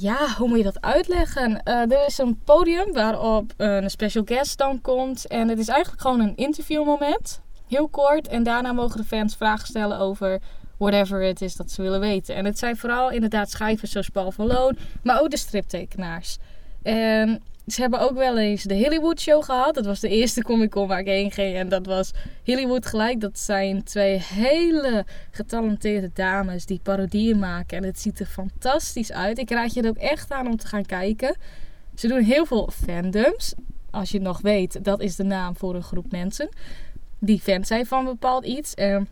ja, 0.00 0.34
hoe 0.36 0.48
moet 0.48 0.58
je 0.58 0.64
dat 0.64 0.80
uitleggen? 0.80 1.50
Uh, 1.64 1.92
er 1.92 2.06
is 2.06 2.18
een 2.18 2.40
podium 2.44 2.92
waarop 2.92 3.52
een 3.56 3.90
special 3.90 4.24
guest 4.24 4.58
dan 4.58 4.80
komt. 4.80 5.26
En 5.26 5.48
het 5.48 5.58
is 5.58 5.68
eigenlijk 5.68 6.02
gewoon 6.02 6.20
een 6.20 6.36
interviewmoment. 6.36 7.40
Heel 7.68 7.88
kort. 7.88 8.28
En 8.28 8.42
daarna 8.42 8.72
mogen 8.72 8.96
de 8.96 9.06
fans 9.06 9.36
vragen 9.36 9.66
stellen 9.66 9.98
over 9.98 10.40
whatever 10.78 11.22
het 11.22 11.42
is 11.42 11.56
dat 11.56 11.70
ze 11.70 11.82
willen 11.82 12.00
weten. 12.00 12.34
En 12.34 12.44
het 12.44 12.58
zijn 12.58 12.76
vooral 12.76 13.10
inderdaad 13.10 13.50
schrijvers 13.50 13.90
zoals 13.90 14.08
Paul 14.08 14.30
van 14.30 14.46
Loon. 14.46 14.76
Maar 15.02 15.20
ook 15.20 15.30
de 15.30 15.36
striptekenaars. 15.36 16.38
En 16.82 17.42
ze 17.66 17.80
hebben 17.80 18.00
ook 18.00 18.14
wel 18.14 18.38
eens 18.38 18.62
de 18.62 18.78
Hollywood 18.78 19.20
Show 19.20 19.44
gehad. 19.44 19.74
Dat 19.74 19.86
was 19.86 20.00
de 20.00 20.08
eerste 20.08 20.42
Comic 20.42 20.70
Con 20.70 20.88
waar 20.88 20.98
ik 20.98 21.06
heen 21.06 21.30
ging. 21.30 21.56
En 21.56 21.68
dat 21.68 21.86
was 21.86 22.10
Hollywood 22.44 22.86
gelijk. 22.86 23.20
Dat 23.20 23.38
zijn 23.38 23.82
twee 23.82 24.18
hele 24.18 25.04
getalenteerde 25.30 26.10
dames 26.14 26.66
die 26.66 26.80
parodieën 26.82 27.38
maken. 27.38 27.76
En 27.76 27.84
het 27.84 28.00
ziet 28.00 28.20
er 28.20 28.26
fantastisch 28.26 29.12
uit. 29.12 29.38
Ik 29.38 29.50
raad 29.50 29.74
je 29.74 29.82
er 29.82 29.88
ook 29.88 29.96
echt 29.96 30.32
aan 30.32 30.46
om 30.46 30.56
te 30.56 30.66
gaan 30.66 30.86
kijken. 30.86 31.36
Ze 31.94 32.08
doen 32.08 32.22
heel 32.22 32.46
veel 32.46 32.70
fandoms. 32.72 33.54
Als 33.90 34.10
je 34.10 34.16
het 34.16 34.26
nog 34.26 34.40
weet, 34.40 34.84
dat 34.84 35.00
is 35.00 35.16
de 35.16 35.24
naam 35.24 35.56
voor 35.56 35.74
een 35.74 35.82
groep 35.82 36.10
mensen. 36.10 36.48
Die 37.18 37.40
fan 37.40 37.64
zijn 37.64 37.86
van 37.86 38.04
bepaald 38.04 38.44
iets. 38.44 38.74
En 38.74 39.08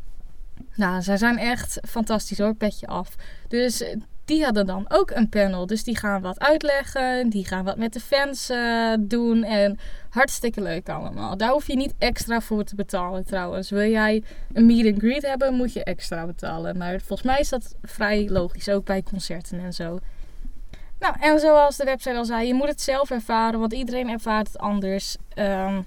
nou, 0.74 1.02
zij 1.02 1.16
zijn 1.16 1.38
echt 1.38 1.78
fantastisch 1.88 2.38
hoor, 2.38 2.54
petje 2.54 2.86
af. 2.86 3.14
Dus 3.48 3.84
die 4.24 4.44
hadden 4.44 4.66
dan 4.66 4.84
ook 4.88 5.10
een 5.10 5.28
panel. 5.28 5.66
Dus 5.66 5.84
die 5.84 5.96
gaan 5.96 6.22
wat 6.22 6.40
uitleggen. 6.40 7.28
Die 7.28 7.46
gaan 7.46 7.64
wat 7.64 7.76
met 7.76 7.92
de 7.92 8.00
fans 8.00 8.50
uh, 8.50 8.94
doen. 9.00 9.44
En 9.44 9.78
hartstikke 10.10 10.62
leuk 10.62 10.88
allemaal. 10.88 11.36
Daar 11.36 11.50
hoef 11.50 11.66
je 11.66 11.76
niet 11.76 11.94
extra 11.98 12.40
voor 12.40 12.64
te 12.64 12.74
betalen 12.74 13.24
trouwens. 13.24 13.70
Wil 13.70 13.90
jij 13.90 14.22
een 14.52 14.66
meet 14.66 14.92
and 14.92 14.98
greet 14.98 15.22
hebben, 15.22 15.54
moet 15.54 15.72
je 15.72 15.84
extra 15.84 16.26
betalen. 16.26 16.78
Maar 16.78 17.00
volgens 17.00 17.22
mij 17.22 17.40
is 17.40 17.48
dat 17.48 17.74
vrij 17.82 18.28
logisch. 18.28 18.68
Ook 18.68 18.84
bij 18.84 19.02
concerten 19.02 19.60
en 19.60 19.72
zo. 19.72 19.98
Nou, 20.98 21.14
en 21.20 21.40
zoals 21.40 21.76
de 21.76 21.84
website 21.84 22.16
al 22.16 22.24
zei, 22.24 22.46
je 22.46 22.54
moet 22.54 22.68
het 22.68 22.80
zelf 22.80 23.10
ervaren. 23.10 23.60
Want 23.60 23.72
iedereen 23.72 24.08
ervaart 24.08 24.46
het 24.46 24.58
anders. 24.58 25.16
Um, 25.38 25.84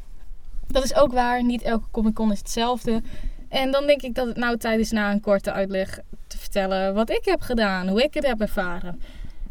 dat 0.67 0.83
is 0.83 0.95
ook 0.95 1.11
waar. 1.11 1.43
Niet 1.43 1.61
elke 1.61 1.85
Comic 1.91 2.13
Con 2.13 2.31
is 2.31 2.37
hetzelfde. 2.37 3.01
En 3.49 3.71
dan 3.71 3.87
denk 3.87 4.01
ik 4.01 4.15
dat 4.15 4.27
het 4.27 4.37
nou 4.37 4.57
tijd 4.57 4.79
is 4.79 4.91
na 4.91 5.11
een 5.11 5.21
korte 5.21 5.51
uitleg 5.51 5.99
te 6.27 6.37
vertellen 6.37 6.93
wat 6.93 7.09
ik 7.09 7.25
heb 7.25 7.41
gedaan, 7.41 7.87
hoe 7.87 8.03
ik 8.03 8.13
het 8.13 8.25
heb 8.25 8.41
ervaren. 8.41 9.01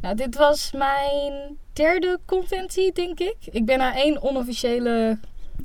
Nou, 0.00 0.16
dit 0.16 0.36
was 0.36 0.72
mijn 0.72 1.58
derde 1.72 2.18
conventie, 2.24 2.92
denk 2.92 3.20
ik. 3.20 3.36
Ik 3.50 3.64
ben 3.64 3.78
naar 3.78 3.94
één 3.94 4.22
onofficiële 4.22 5.18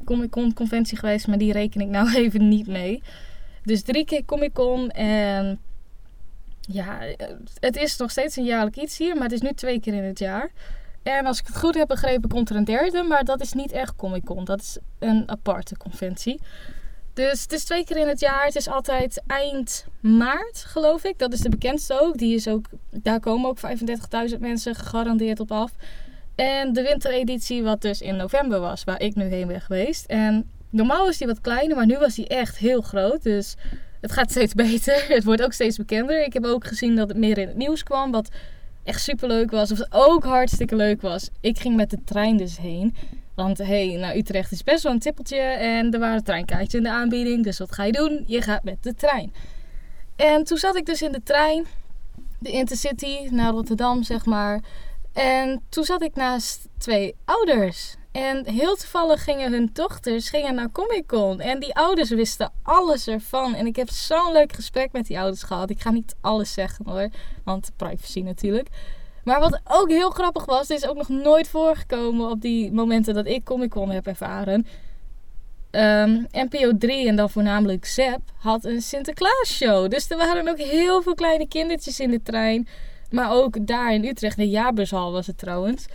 Comic 0.05 0.29
Con 0.29 0.53
conventie 0.53 0.97
geweest, 0.97 1.27
maar 1.27 1.37
die 1.37 1.51
reken 1.51 1.81
ik 1.81 1.87
nou 1.87 2.13
even 2.15 2.47
niet 2.47 2.67
mee. 2.67 3.03
Dus 3.63 3.81
drie 3.81 4.05
keer 4.05 4.25
Comic 4.25 4.53
Con 4.53 4.89
en 4.89 5.59
ja, 6.61 6.99
het 7.59 7.75
is 7.75 7.97
nog 7.97 8.11
steeds 8.11 8.35
een 8.35 8.43
jaarlijk 8.43 8.75
iets 8.75 8.97
hier, 8.97 9.13
maar 9.13 9.23
het 9.23 9.31
is 9.31 9.41
nu 9.41 9.53
twee 9.53 9.79
keer 9.79 9.93
in 9.93 10.03
het 10.03 10.19
jaar. 10.19 10.51
En 11.03 11.25
als 11.25 11.39
ik 11.39 11.47
het 11.47 11.57
goed 11.57 11.75
heb 11.75 11.87
begrepen, 11.87 12.29
komt 12.29 12.49
er 12.49 12.55
een 12.55 12.63
derde, 12.63 13.03
maar 13.03 13.23
dat 13.23 13.41
is 13.41 13.53
niet 13.53 13.71
echt 13.71 13.95
Comic 13.95 14.23
Con. 14.25 14.45
Dat 14.45 14.59
is 14.59 14.77
een 14.99 15.23
aparte 15.29 15.77
conventie. 15.77 16.39
Dus 17.19 17.41
het 17.41 17.51
is 17.53 17.63
twee 17.63 17.83
keer 17.83 17.97
in 17.97 18.07
het 18.07 18.19
jaar. 18.19 18.45
Het 18.45 18.55
is 18.55 18.67
altijd 18.67 19.21
eind 19.27 19.85
maart, 19.99 20.63
geloof 20.67 21.03
ik. 21.03 21.19
Dat 21.19 21.33
is 21.33 21.39
de 21.39 21.49
bekendste 21.49 21.99
ook. 22.01 22.17
Die 22.17 22.35
is 22.35 22.47
ook 22.47 22.65
daar 22.89 23.19
komen 23.19 23.49
ook 23.49 23.57
35.000 24.31 24.39
mensen 24.39 24.75
gegarandeerd 24.75 25.39
op 25.39 25.51
af. 25.51 25.71
En 26.35 26.73
de 26.73 26.81
wintereditie, 26.81 27.63
wat 27.63 27.81
dus 27.81 28.01
in 28.01 28.15
november 28.15 28.59
was, 28.59 28.83
waar 28.83 29.01
ik 29.01 29.15
nu 29.15 29.23
heen 29.23 29.47
ben 29.47 29.61
geweest. 29.61 30.05
En 30.05 30.49
normaal 30.69 31.09
is 31.09 31.17
die 31.17 31.27
wat 31.27 31.41
kleiner, 31.41 31.75
maar 31.75 31.85
nu 31.85 31.97
was 31.97 32.15
die 32.15 32.27
echt 32.27 32.57
heel 32.57 32.81
groot. 32.81 33.23
Dus 33.23 33.55
het 34.01 34.11
gaat 34.11 34.31
steeds 34.31 34.53
beter. 34.65 35.05
Het 35.07 35.23
wordt 35.23 35.43
ook 35.43 35.53
steeds 35.53 35.77
bekender. 35.77 36.23
Ik 36.23 36.33
heb 36.33 36.45
ook 36.45 36.67
gezien 36.67 36.95
dat 36.95 37.07
het 37.07 37.17
meer 37.17 37.37
in 37.37 37.47
het 37.47 37.57
nieuws 37.57 37.83
kwam. 37.83 38.11
Wat 38.11 38.29
echt 38.83 39.01
super 39.01 39.27
leuk 39.27 39.51
was. 39.51 39.71
Of 39.71 39.81
ook 39.89 40.23
hartstikke 40.23 40.75
leuk 40.75 41.01
was. 41.01 41.29
Ik 41.39 41.59
ging 41.59 41.75
met 41.75 41.89
de 41.89 42.03
trein 42.05 42.37
dus 42.37 42.57
heen. 42.57 42.95
Want 43.39 43.57
hey, 43.57 43.95
nou 43.95 44.17
Utrecht 44.17 44.51
is 44.51 44.63
best 44.63 44.83
wel 44.83 44.91
een 44.91 44.99
tippeltje 44.99 45.39
en 45.39 45.93
er 45.93 45.99
waren 45.99 46.23
treinkaartjes 46.23 46.73
in 46.73 46.83
de 46.83 46.89
aanbieding. 46.89 47.43
Dus 47.43 47.57
wat 47.57 47.71
ga 47.71 47.83
je 47.83 47.91
doen? 47.91 48.23
Je 48.27 48.41
gaat 48.41 48.63
met 48.63 48.83
de 48.83 48.95
trein. 48.95 49.33
En 50.15 50.43
toen 50.43 50.57
zat 50.57 50.75
ik 50.75 50.85
dus 50.85 51.01
in 51.01 51.11
de 51.11 51.23
trein, 51.23 51.65
de 52.39 52.49
Intercity 52.49 53.27
naar 53.29 53.51
Rotterdam, 53.51 54.03
zeg 54.03 54.25
maar. 54.25 54.59
En 55.13 55.61
toen 55.69 55.83
zat 55.83 56.01
ik 56.03 56.15
naast 56.15 56.67
twee 56.77 57.15
ouders. 57.25 57.95
En 58.11 58.47
heel 58.47 58.75
toevallig 58.75 59.23
gingen 59.23 59.51
hun 59.51 59.69
dochters 59.73 60.29
gingen 60.29 60.55
naar 60.55 60.71
Comic 60.71 61.07
Con. 61.07 61.39
En 61.39 61.59
die 61.59 61.75
ouders 61.75 62.09
wisten 62.09 62.51
alles 62.63 63.07
ervan. 63.07 63.55
En 63.55 63.65
ik 63.65 63.75
heb 63.75 63.89
zo'n 63.89 64.31
leuk 64.31 64.53
gesprek 64.53 64.91
met 64.91 65.07
die 65.07 65.19
ouders 65.19 65.43
gehad. 65.43 65.69
Ik 65.69 65.81
ga 65.81 65.91
niet 65.91 66.15
alles 66.21 66.53
zeggen 66.53 66.85
hoor, 66.85 67.09
want 67.43 67.71
privacy 67.75 68.21
natuurlijk. 68.21 68.67
Maar 69.23 69.39
wat 69.39 69.59
ook 69.67 69.89
heel 69.89 70.09
grappig 70.09 70.45
was, 70.45 70.67
dit 70.67 70.77
is 70.77 70.87
ook 70.87 70.97
nog 70.97 71.09
nooit 71.09 71.47
voorgekomen 71.47 72.29
op 72.29 72.41
die 72.41 72.71
momenten 72.71 73.13
dat 73.13 73.27
ik 73.27 73.43
Comic 73.43 73.69
Con 73.69 73.89
heb 73.89 74.07
ervaren. 74.07 74.67
Um, 75.71 76.27
NPO 76.31 76.77
3 76.77 77.07
en 77.07 77.15
dan 77.15 77.29
voornamelijk 77.29 77.85
Zep 77.85 78.21
had 78.37 78.65
een 78.65 78.81
Sinterklaas 78.81 79.47
show. 79.47 79.89
Dus 79.89 80.09
er 80.09 80.17
waren 80.17 80.47
ook 80.47 80.57
heel 80.57 81.01
veel 81.01 81.13
kleine 81.13 81.47
kindertjes 81.47 81.99
in 81.99 82.11
de 82.11 82.21
trein. 82.21 82.67
Maar 83.09 83.31
ook 83.31 83.67
daar 83.67 83.93
in 83.93 84.05
Utrecht, 84.05 84.37
de 84.37 84.49
jaarbushal 84.49 85.11
was 85.11 85.27
het 85.27 85.37
trouwens. 85.37 85.85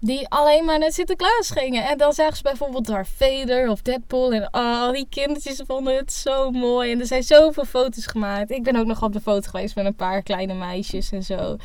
Die 0.00 0.28
alleen 0.28 0.64
maar 0.64 0.78
naar 0.78 0.92
Sinterklaas 0.92 1.50
gingen. 1.50 1.88
En 1.88 1.98
dan 1.98 2.12
zagen 2.12 2.36
ze 2.36 2.42
bijvoorbeeld 2.42 2.86
Darth 2.86 3.08
Vader 3.08 3.70
of 3.70 3.82
Deadpool. 3.82 4.32
En 4.32 4.48
oh, 4.50 4.90
die 4.90 5.06
kindertjes 5.10 5.62
vonden 5.66 5.96
het 5.96 6.12
zo 6.12 6.50
mooi. 6.50 6.92
En 6.92 7.00
er 7.00 7.06
zijn 7.06 7.22
zoveel 7.22 7.64
foto's 7.64 8.06
gemaakt. 8.06 8.50
Ik 8.50 8.62
ben 8.62 8.76
ook 8.76 8.86
nog 8.86 9.02
op 9.02 9.12
de 9.12 9.20
foto 9.20 9.50
geweest 9.50 9.74
met 9.74 9.84
een 9.84 9.94
paar 9.94 10.22
kleine 10.22 10.54
meisjes 10.54 11.10
en 11.10 11.22
zo. 11.22 11.56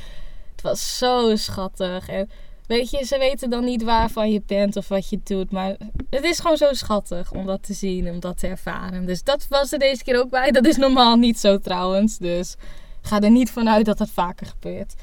Het 0.58 0.66
was 0.66 0.98
zo 0.98 1.36
schattig. 1.36 2.10
En 2.10 2.30
weet 2.68 2.90
je, 2.90 3.06
ze 3.06 3.18
weten 3.18 3.50
dan 3.50 3.66
niet 3.66 3.84
waarvan 3.84 4.32
je 4.32 4.42
bent 4.46 4.76
of 4.76 4.88
wat 4.88 5.10
je 5.10 5.20
doet. 5.24 5.52
Maar 5.52 5.76
het 6.10 6.24
is 6.24 6.40
gewoon 6.40 6.58
zo 6.58 6.74
schattig 6.74 7.32
om 7.32 7.46
dat 7.46 7.64
te 7.64 7.74
zien, 7.74 8.10
om 8.10 8.20
dat 8.20 8.40
te 8.40 8.48
ervaren. 8.48 9.06
Dus 9.06 9.24
dat 9.24 9.48
was 9.50 9.72
er 9.72 9.80
deze 9.80 10.04
keer 10.04 10.20
ook 10.20 10.30
bij. 10.30 10.52
Dat 10.52 10.66
is 10.66 10.78
normaal 10.78 11.16
niet 11.16 11.40
zo 11.40 11.60
trouwens. 11.60 12.18
Dus 12.18 12.56
ga 13.02 13.22
er 13.22 13.32
niet 13.32 13.52
vanuit 13.52 13.86
dat 13.86 13.98
dat 13.98 14.10
vaker 14.10 14.48
gebeurt. 14.48 14.94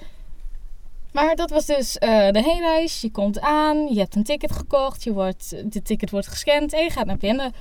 Maar 1.12 1.36
dat 1.36 1.50
was 1.50 1.66
dus 1.66 1.96
uh, 2.00 2.30
de 2.30 2.42
heenreis. 2.42 3.00
Je 3.00 3.10
komt 3.10 3.40
aan, 3.40 3.94
je 3.94 3.98
hebt 3.98 4.14
een 4.14 4.24
ticket 4.24 4.52
gekocht, 4.52 5.04
je 5.04 5.12
wordt, 5.12 5.72
de 5.72 5.82
ticket 5.82 6.10
wordt 6.10 6.26
gescand 6.26 6.72
en 6.72 6.84
je 6.84 6.90
gaat 6.90 7.06
naar 7.06 7.16
binnen. 7.16 7.52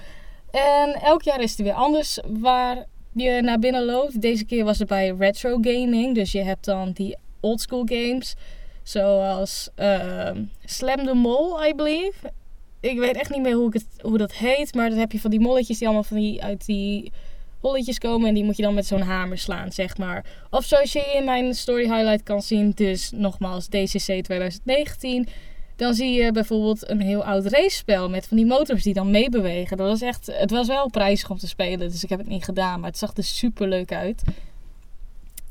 En 0.51 0.93
elk 1.01 1.21
jaar 1.21 1.41
is 1.41 1.51
het 1.51 1.61
weer 1.61 1.73
anders 1.73 2.19
waar 2.27 2.85
je 3.11 3.41
naar 3.41 3.59
binnen 3.59 3.85
loopt. 3.85 4.21
Deze 4.21 4.45
keer 4.45 4.65
was 4.65 4.79
het 4.79 4.87
bij 4.87 5.15
retro 5.19 5.57
gaming. 5.61 6.15
Dus 6.15 6.31
je 6.31 6.41
hebt 6.41 6.65
dan 6.65 6.91
die 6.91 7.17
oldschool 7.43 7.85
games. 7.85 8.35
Zoals 8.83 9.69
uh, 9.79 10.29
Slam 10.65 11.05
the 11.05 11.13
Mole, 11.13 11.67
I 11.67 11.75
believe. 11.75 12.31
Ik 12.79 12.99
weet 12.99 13.15
echt 13.15 13.29
niet 13.29 13.41
meer 13.41 13.55
hoe, 13.55 13.67
ik 13.67 13.73
het, 13.73 13.85
hoe 14.01 14.17
dat 14.17 14.33
heet. 14.33 14.73
Maar 14.73 14.89
dan 14.89 14.99
heb 14.99 15.11
je 15.11 15.19
van 15.19 15.31
die 15.31 15.39
molletjes 15.39 15.77
die 15.77 15.87
allemaal 15.87 16.03
van 16.03 16.17
die, 16.17 16.43
uit 16.43 16.65
die 16.65 17.11
holletjes 17.59 17.97
komen. 17.97 18.27
En 18.27 18.33
die 18.33 18.43
moet 18.43 18.57
je 18.57 18.63
dan 18.63 18.73
met 18.73 18.85
zo'n 18.85 19.01
hamer 19.01 19.37
slaan, 19.37 19.71
zeg 19.71 19.97
maar. 19.97 20.25
Of 20.49 20.65
zoals 20.65 20.91
je 20.91 21.13
in 21.15 21.25
mijn 21.25 21.53
story 21.53 21.83
highlight 21.83 22.23
kan 22.23 22.41
zien. 22.41 22.71
Dus 22.71 23.11
nogmaals, 23.15 23.67
DCC 23.67 24.23
2019. 24.23 25.27
Dan 25.75 25.93
zie 25.93 26.11
je 26.11 26.31
bijvoorbeeld 26.31 26.89
een 26.89 27.01
heel 27.01 27.23
oud 27.23 27.45
racespel 27.45 28.09
met 28.09 28.27
van 28.27 28.37
die 28.37 28.45
motors 28.45 28.83
die 28.83 28.93
dan 28.93 29.11
meebewegen. 29.11 29.77
Dat 29.77 29.87
was 29.87 30.01
echt, 30.01 30.25
het 30.31 30.51
was 30.51 30.67
wel 30.67 30.89
prijzig 30.89 31.29
om 31.29 31.37
te 31.37 31.47
spelen, 31.47 31.91
dus 31.91 32.03
ik 32.03 32.09
heb 32.09 32.19
het 32.19 32.27
niet 32.27 32.43
gedaan. 32.43 32.79
Maar 32.79 32.89
het 32.89 32.99
zag 32.99 33.17
er 33.17 33.23
super 33.23 33.67
leuk 33.67 33.91
uit. 33.91 34.23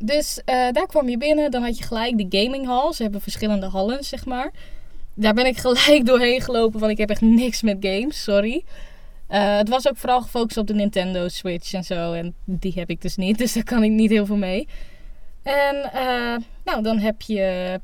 Dus 0.05 0.39
uh, 0.39 0.45
daar 0.73 0.87
kwam 0.87 1.09
je 1.09 1.19
binnen. 1.19 1.51
Dan 1.51 1.63
had 1.63 1.79
je 1.79 1.85
gelijk 1.85 2.31
de 2.31 2.39
gaming 2.39 2.67
hall. 2.67 2.93
Ze 2.93 3.03
hebben 3.03 3.21
verschillende 3.21 3.67
hallen, 3.67 4.05
zeg 4.05 4.27
maar. 4.27 4.51
Daar 5.15 5.35
ben 5.35 5.47
ik 5.47 5.57
gelijk 5.67 6.07
doorheen 6.07 6.41
gelopen, 6.41 6.81
want 6.81 6.93
ik 6.93 6.99
heb 6.99 7.11
echt 7.11 7.21
niks 7.21 7.63
met 7.63 7.77
games. 7.81 8.23
Sorry. 8.23 8.65
Uh, 9.31 9.57
het 9.57 9.69
was 9.69 9.89
ook 9.89 9.97
vooral 9.97 10.21
gefocust 10.21 10.57
op 10.57 10.67
de 10.67 10.75
Nintendo 10.75 11.29
Switch 11.29 11.73
en 11.73 11.85
zo. 11.85 12.13
En 12.13 12.35
die 12.45 12.73
heb 12.77 12.91
ik 12.91 13.03
dus 13.03 13.17
niet, 13.17 13.39
dus 13.43 13.53
daar 13.53 13.65
kan 13.65 13.83
ik 13.83 13.91
niet 13.91 14.11
heel 14.11 14.27
veel 14.27 14.37
mee. 14.37 14.69
En 15.43 15.91
uh, 15.95 16.37
nou, 16.65 16.83
dan 16.83 16.99
heb 16.99 17.23
je 17.23 17.81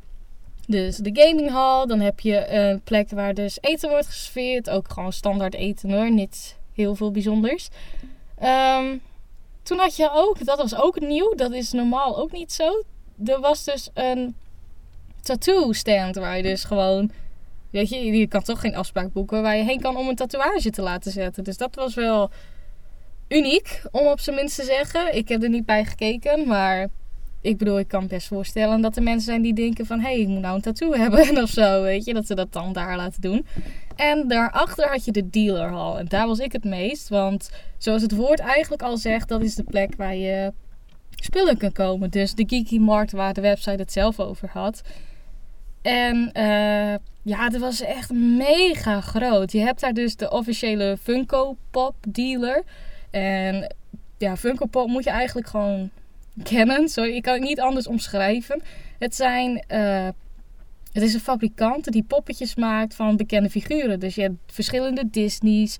dus 0.67 0.97
de 0.97 1.11
gaming 1.13 1.51
hall. 1.51 1.87
Dan 1.87 2.01
heb 2.01 2.21
je 2.21 2.49
een 2.49 2.81
plek 2.81 3.11
waar 3.11 3.35
dus 3.35 3.59
eten 3.61 3.89
wordt 3.89 4.07
geserveerd. 4.07 4.71
Ook 4.71 4.91
gewoon 4.91 5.13
standaard 5.13 5.55
eten 5.55 5.91
hoor. 5.91 6.11
Niet 6.11 6.57
heel 6.75 6.95
veel 6.95 7.11
bijzonders. 7.11 7.69
Um, 8.43 9.01
toen 9.69 9.79
had 9.79 9.97
je 9.97 10.11
ook, 10.13 10.45
dat 10.45 10.59
was 10.59 10.75
ook 10.77 11.01
nieuw, 11.01 11.35
dat 11.35 11.53
is 11.53 11.73
normaal 11.73 12.19
ook 12.19 12.33
niet 12.33 12.53
zo. 12.53 12.83
Er 13.25 13.41
was 13.41 13.65
dus 13.65 13.91
een 13.95 14.37
tattoo 15.23 15.73
stand 15.73 16.17
waar 16.17 16.37
je 16.37 16.43
dus 16.43 16.65
gewoon, 16.65 17.11
weet 17.71 17.89
je, 17.89 18.05
je 18.05 18.27
kan 18.27 18.43
toch 18.43 18.61
geen 18.61 18.77
afspraak 18.77 19.13
boeken 19.13 19.43
waar 19.43 19.57
je 19.57 19.65
heen 19.65 19.81
kan 19.81 19.97
om 19.97 20.09
een 20.09 20.17
tatoeage 20.17 20.71
te 20.71 20.83
laten 20.83 21.13
zetten. 21.13 21.45
Dus 21.45 21.57
dat 21.57 21.75
was 21.75 21.95
wel 21.95 22.31
uniek, 23.29 23.83
om 23.91 24.07
op 24.07 24.21
zijn 24.21 24.37
minst 24.37 24.57
te 24.57 24.65
zeggen. 24.65 25.15
Ik 25.15 25.29
heb 25.29 25.43
er 25.43 25.49
niet 25.49 25.67
bij 25.67 25.85
gekeken, 25.85 26.47
maar 26.47 26.89
ik 27.40 27.59
bedoel, 27.59 27.78
ik 27.78 27.88
kan 27.88 28.07
best 28.07 28.26
voorstellen 28.26 28.80
dat 28.80 28.97
er 28.97 29.02
mensen 29.02 29.25
zijn 29.25 29.42
die 29.42 29.54
denken 29.54 29.87
van... 29.87 30.00
hé, 30.00 30.07
hey, 30.07 30.21
ik 30.21 30.28
moet 30.28 30.40
nou 30.40 30.54
een 30.54 30.62
tattoo 30.62 30.92
hebben 31.02 31.42
of 31.42 31.49
zo, 31.49 31.83
weet 31.83 32.04
je. 32.04 32.14
Dat 32.14 32.26
ze 32.26 32.35
dat 32.35 32.52
dan 32.52 32.73
daar 32.73 32.97
laten 32.97 33.21
doen. 33.21 33.47
En 33.97 34.28
daarachter 34.28 34.88
had 34.88 35.04
je 35.04 35.12
de 35.12 35.30
dealerhal. 35.30 35.99
En 35.99 36.07
daar 36.07 36.26
was 36.26 36.38
ik 36.38 36.52
het 36.52 36.64
meest. 36.64 37.09
Want 37.09 37.50
zoals 37.78 38.02
het 38.02 38.14
woord 38.14 38.38
eigenlijk 38.38 38.83
al 38.83 38.97
zegt, 38.97 39.28
dat 39.28 39.42
is 39.42 39.54
de 39.54 39.64
plek 39.64 39.95
waar 39.97 40.16
je 40.16 40.52
spullen 41.11 41.57
kan 41.57 41.73
komen. 41.73 42.11
Dus 42.11 42.35
de 42.35 42.45
Geeky 42.47 42.78
Markt 42.78 43.12
waar 43.12 43.35
de 43.35 43.40
website 43.40 43.83
het 43.83 43.92
zelf 43.92 44.21
over 44.21 44.49
had. 44.52 44.83
En 45.83 46.30
uh, 46.35 46.95
ja, 47.23 47.45
het 47.45 47.59
was 47.59 47.80
echt 47.80 48.12
mega 48.12 49.00
groot. 49.00 49.52
Je 49.52 49.61
hebt 49.61 49.80
daar 49.80 49.92
dus 49.92 50.16
de 50.16 50.30
officiële 50.30 50.97
Funko 51.02 51.57
Pop 51.71 51.95
dealer. 52.09 52.62
En 53.11 53.75
ja, 54.18 54.37
Funko 54.37 54.66
Pop 54.66 54.88
moet 54.88 55.04
je 55.04 55.11
eigenlijk 55.11 55.49
gewoon 55.49 55.90
kennen. 56.42 56.88
Sorry, 56.88 57.14
ik 57.14 57.23
kan 57.23 57.35
het 57.35 57.42
niet 57.42 57.61
anders 57.61 57.87
omschrijven. 57.87 58.62
Het 58.99 59.14
zijn 59.14 59.64
uh, 59.73 60.09
Het 60.92 61.02
is 61.02 61.14
een 61.14 61.21
fabrikant 61.21 61.92
die 61.92 62.02
poppetjes 62.02 62.54
maakt 62.54 62.95
van 62.95 63.16
bekende 63.16 63.50
figuren. 63.50 64.00
Dus 64.00 64.14
je 64.14 64.21
hebt 64.21 64.37
verschillende 64.47 65.11
Disney's, 65.11 65.78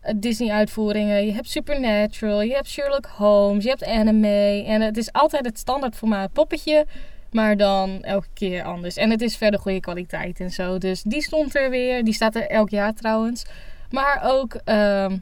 eh, 0.00 0.14
Disney-uitvoeringen. 0.16 1.26
Je 1.26 1.32
hebt 1.32 1.50
Supernatural, 1.50 2.42
je 2.42 2.54
hebt 2.54 2.68
Sherlock 2.68 3.06
Holmes, 3.06 3.64
je 3.64 3.68
hebt 3.68 3.84
anime. 3.84 4.64
En 4.66 4.80
het 4.80 4.96
is 4.96 5.12
altijd 5.12 5.44
het 5.44 5.58
standaard 5.58 5.96
formaat 5.96 6.32
poppetje, 6.32 6.86
maar 7.30 7.56
dan 7.56 8.02
elke 8.02 8.28
keer 8.34 8.62
anders. 8.62 8.96
En 8.96 9.10
het 9.10 9.20
is 9.20 9.36
verder 9.36 9.60
goede 9.60 9.80
kwaliteit 9.80 10.40
en 10.40 10.50
zo. 10.50 10.78
Dus 10.78 11.02
die 11.02 11.22
stond 11.22 11.56
er 11.56 11.70
weer. 11.70 12.04
Die 12.04 12.14
staat 12.14 12.34
er 12.34 12.50
elk 12.50 12.70
jaar 12.70 12.94
trouwens. 12.94 13.44
Maar 13.90 14.20
ook 14.24 14.54
ehm, 14.54 15.16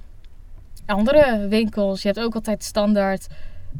andere 0.87 1.49
winkels. 1.49 2.02
Je 2.02 2.09
hebt 2.09 2.21
ook 2.21 2.35
altijd 2.35 2.64
standaard 2.64 3.26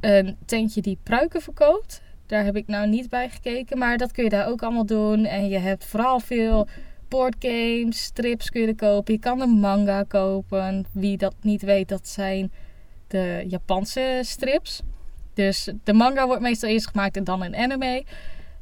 een 0.00 0.36
tentje 0.46 0.80
die 0.80 0.98
pruiken 1.02 1.42
verkoopt. 1.42 2.02
Daar 2.26 2.44
heb 2.44 2.56
ik 2.56 2.66
nou 2.66 2.88
niet 2.88 3.08
bij 3.08 3.28
gekeken. 3.28 3.78
Maar 3.78 3.96
dat 3.96 4.12
kun 4.12 4.24
je 4.24 4.30
daar 4.30 4.48
ook 4.48 4.62
allemaal 4.62 4.86
doen. 4.86 5.24
En 5.24 5.48
je 5.48 5.58
hebt 5.58 5.84
vooral 5.84 6.20
veel 6.20 6.68
boardgames, 7.08 8.02
strips 8.02 8.50
kun 8.50 8.60
je 8.60 8.74
kopen. 8.74 9.14
Je 9.14 9.20
kan 9.20 9.40
een 9.40 9.50
manga 9.50 10.02
kopen. 10.02 10.86
Wie 10.92 11.16
dat 11.16 11.34
niet 11.40 11.62
weet, 11.62 11.88
dat 11.88 12.08
zijn 12.08 12.52
de 13.06 13.44
Japanse 13.48 14.20
strips. 14.22 14.82
Dus 15.34 15.68
de 15.84 15.92
manga 15.92 16.26
wordt 16.26 16.42
meestal 16.42 16.68
eerst 16.68 16.88
gemaakt 16.88 17.16
en 17.16 17.24
dan 17.24 17.42
een 17.42 17.56
anime. 17.56 18.04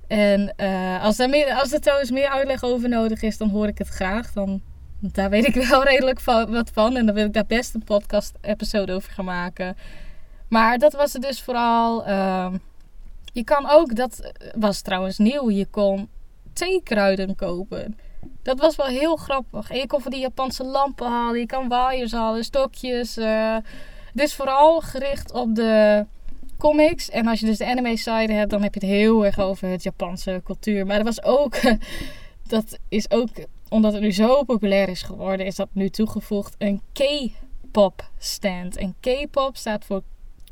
En 0.07 0.55
uh, 0.57 1.03
als, 1.03 1.19
er 1.19 1.29
meer, 1.29 1.55
als 1.55 1.73
er 1.73 1.81
trouwens 1.81 2.11
meer 2.11 2.29
uitleg 2.29 2.62
over 2.62 2.89
nodig 2.89 3.23
is, 3.23 3.37
dan 3.37 3.49
hoor 3.49 3.67
ik 3.67 3.79
het 3.79 3.89
graag. 3.89 4.33
Dan, 4.33 4.61
daar 4.99 5.31
weet 5.31 5.47
ik 5.47 5.55
wel 5.55 5.85
redelijk 5.93 6.21
wat 6.21 6.71
van. 6.73 6.97
En 6.97 7.07
dan 7.07 7.15
wil 7.15 7.27
ik 7.27 7.33
daar 7.33 7.47
best 7.47 7.75
een 7.75 7.85
podcast-episode 7.85 8.93
over 8.93 9.12
gaan 9.12 9.25
maken. 9.25 9.77
Maar 10.53 10.79
dat 10.79 10.93
was 10.93 11.13
het 11.13 11.23
dus 11.23 11.43
vooral. 11.43 12.09
Uh, 12.09 12.53
je 13.33 13.45
kan 13.45 13.71
ook, 13.71 13.97
dat 13.97 14.33
was 14.55 14.81
trouwens 14.81 15.19
nieuw, 15.19 15.51
je 15.51 15.67
kon 15.67 16.09
theekruiden 16.53 17.37
kopen. 17.37 17.99
Dat 18.43 18.61
was 18.61 18.77
wel 18.77 18.87
heel 18.87 19.17
grappig. 19.17 19.71
En 19.71 19.77
je 19.77 19.87
kon 19.87 20.01
van 20.03 20.11
die 20.11 20.21
Japanse 20.21 20.65
lampen 20.65 21.07
halen, 21.07 21.41
je 21.41 21.47
kan 21.47 21.69
waaiers 21.69 22.13
halen, 22.13 22.45
stokjes. 22.45 23.19
Uh, 23.19 23.57
het 24.13 24.23
is 24.23 24.35
vooral 24.35 24.81
gericht 24.81 25.33
op 25.33 25.55
de 25.55 26.07
comics. 26.59 27.11
En 27.11 27.27
als 27.27 27.41
je 27.41 27.47
dus 27.47 27.59
de 27.59 27.67
anime 27.67 27.97
side 27.97 28.33
hebt, 28.33 28.51
dan 28.51 28.63
heb 28.63 28.75
je 28.75 28.81
het 28.81 28.89
heel 28.89 29.25
erg 29.25 29.39
over 29.39 29.69
het 29.69 29.83
Japanse 29.83 30.41
cultuur. 30.45 30.87
Maar 30.87 31.05
dat 31.05 31.15
was 31.15 31.25
ook, 31.25 31.55
dat 32.55 32.79
is 32.89 33.11
ook, 33.11 33.29
omdat 33.69 33.93
het 33.93 34.03
nu 34.03 34.13
zo 34.13 34.43
populair 34.43 34.89
is 34.89 35.03
geworden, 35.03 35.47
is 35.47 35.57
dat 35.57 35.69
nu 35.73 35.89
toegevoegd 35.89 36.55
een 36.59 36.83
K-pop 36.93 38.11
stand. 38.19 38.77
En 38.77 38.95
K-pop 39.01 39.57
staat 39.57 39.85
voor 39.85 40.03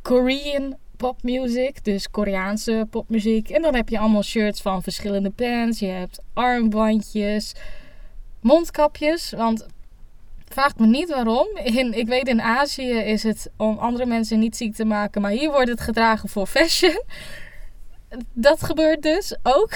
Korean 0.03 0.77
popmuziek, 0.97 1.85
dus 1.85 2.11
Koreaanse 2.11 2.87
popmuziek. 2.91 3.51
En 3.51 3.63
dan 3.63 3.75
heb 3.75 3.89
je 3.89 3.99
allemaal 3.99 4.23
shirts 4.23 4.61
van 4.61 4.83
verschillende 4.83 5.31
bands. 5.37 5.79
Je 5.79 5.87
hebt 5.87 6.21
armbandjes, 6.33 7.55
mondkapjes. 8.41 9.33
Want 9.37 9.67
vraag 10.49 10.77
me 10.77 10.87
niet 10.87 11.11
waarom. 11.11 11.47
In, 11.63 11.99
ik 11.99 12.07
weet 12.07 12.29
in 12.29 12.43
Azië 12.43 12.91
is 12.91 13.23
het 13.23 13.51
om 13.57 13.79
andere 13.79 14.07
mensen 14.07 14.39
niet 14.39 14.57
ziek 14.57 14.75
te 14.75 14.85
maken, 14.85 15.21
maar 15.23 15.31
hier 15.31 15.51
wordt 15.51 15.69
het 15.69 15.81
gedragen 15.81 16.29
voor 16.29 16.47
fashion. 16.47 17.03
Dat 18.33 18.63
gebeurt 18.63 19.03
dus 19.03 19.37
ook. 19.43 19.71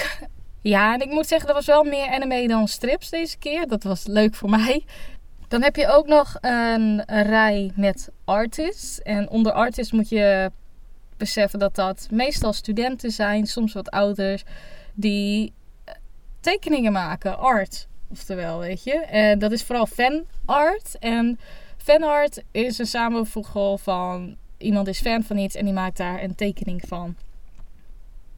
Ja, 0.61 0.93
en 0.93 1.01
ik 1.01 1.11
moet 1.11 1.27
zeggen, 1.27 1.47
dat 1.47 1.55
was 1.55 1.65
wel 1.65 1.83
meer 1.83 2.07
anime 2.07 2.47
dan 2.47 2.67
strips 2.67 3.09
deze 3.09 3.37
keer. 3.37 3.67
Dat 3.67 3.83
was 3.83 4.05
leuk 4.05 4.35
voor 4.35 4.49
mij. 4.49 4.85
Dan 5.47 5.61
heb 5.61 5.75
je 5.75 5.87
ook 5.87 6.07
nog 6.07 6.37
een 6.41 7.03
rij 7.05 7.71
met 7.75 8.09
artists. 8.25 9.01
En 9.01 9.29
onder 9.29 9.51
artists 9.51 9.91
moet 9.91 10.09
je 10.09 10.51
beseffen 11.17 11.59
dat 11.59 11.75
dat 11.75 12.07
meestal 12.11 12.53
studenten 12.53 13.11
zijn, 13.11 13.45
soms 13.45 13.73
wat 13.73 13.89
ouders, 13.89 14.43
die 14.93 15.53
eh, 15.83 15.93
tekeningen 16.39 16.91
maken, 16.91 17.37
art. 17.37 17.87
Oftewel, 18.11 18.59
weet 18.59 18.83
je. 18.83 18.93
En 18.99 19.39
dat 19.39 19.51
is 19.51 19.63
vooral 19.63 19.85
fanart. 19.85 20.97
En 20.99 21.39
fanart 21.77 22.43
is 22.51 22.77
een 22.77 22.85
samenvoegsel 22.85 23.77
van 23.77 24.35
iemand 24.57 24.87
is 24.87 24.99
fan 24.99 25.23
van 25.23 25.37
iets 25.37 25.55
en 25.55 25.65
die 25.65 25.73
maakt 25.73 25.97
daar 25.97 26.23
een 26.23 26.35
tekening 26.35 26.81
van. 26.87 27.15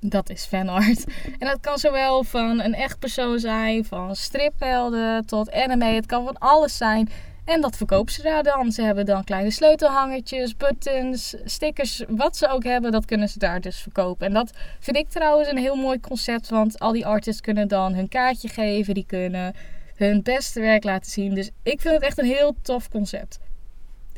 Dat 0.09 0.29
is 0.29 0.45
fanart. 0.45 1.03
En 1.39 1.47
dat 1.47 1.59
kan 1.61 1.77
zowel 1.77 2.23
van 2.23 2.61
een 2.61 2.73
echt 2.73 2.99
persoon 2.99 3.39
zijn, 3.39 3.85
van 3.85 4.15
striphelden 4.15 5.25
tot 5.25 5.51
anime. 5.51 5.85
Het 5.85 6.05
kan 6.05 6.25
van 6.25 6.37
alles 6.37 6.77
zijn. 6.77 7.09
En 7.45 7.61
dat 7.61 7.77
verkopen 7.77 8.13
ze 8.13 8.21
daar 8.21 8.43
dan. 8.43 8.71
Ze 8.71 8.81
hebben 8.81 9.05
dan 9.05 9.23
kleine 9.23 9.51
sleutelhangertjes, 9.51 10.57
buttons, 10.57 11.35
stickers, 11.45 12.03
wat 12.07 12.37
ze 12.37 12.47
ook 12.47 12.63
hebben, 12.63 12.91
dat 12.91 13.05
kunnen 13.05 13.29
ze 13.29 13.39
daar 13.39 13.61
dus 13.61 13.77
verkopen. 13.77 14.27
En 14.27 14.33
dat 14.33 14.51
vind 14.79 14.97
ik 14.97 15.09
trouwens 15.09 15.49
een 15.49 15.57
heel 15.57 15.75
mooi 15.75 15.99
concept, 15.99 16.49
want 16.49 16.79
al 16.79 16.91
die 16.91 17.05
artists 17.05 17.41
kunnen 17.41 17.67
dan 17.67 17.93
hun 17.93 18.07
kaartje 18.07 18.47
geven, 18.47 18.93
die 18.93 19.05
kunnen 19.07 19.53
hun 19.95 20.23
beste 20.23 20.59
werk 20.59 20.83
laten 20.83 21.11
zien. 21.11 21.33
Dus 21.33 21.49
ik 21.63 21.81
vind 21.81 21.93
het 21.93 22.03
echt 22.03 22.17
een 22.17 22.25
heel 22.25 22.55
tof 22.61 22.89
concept. 22.89 23.39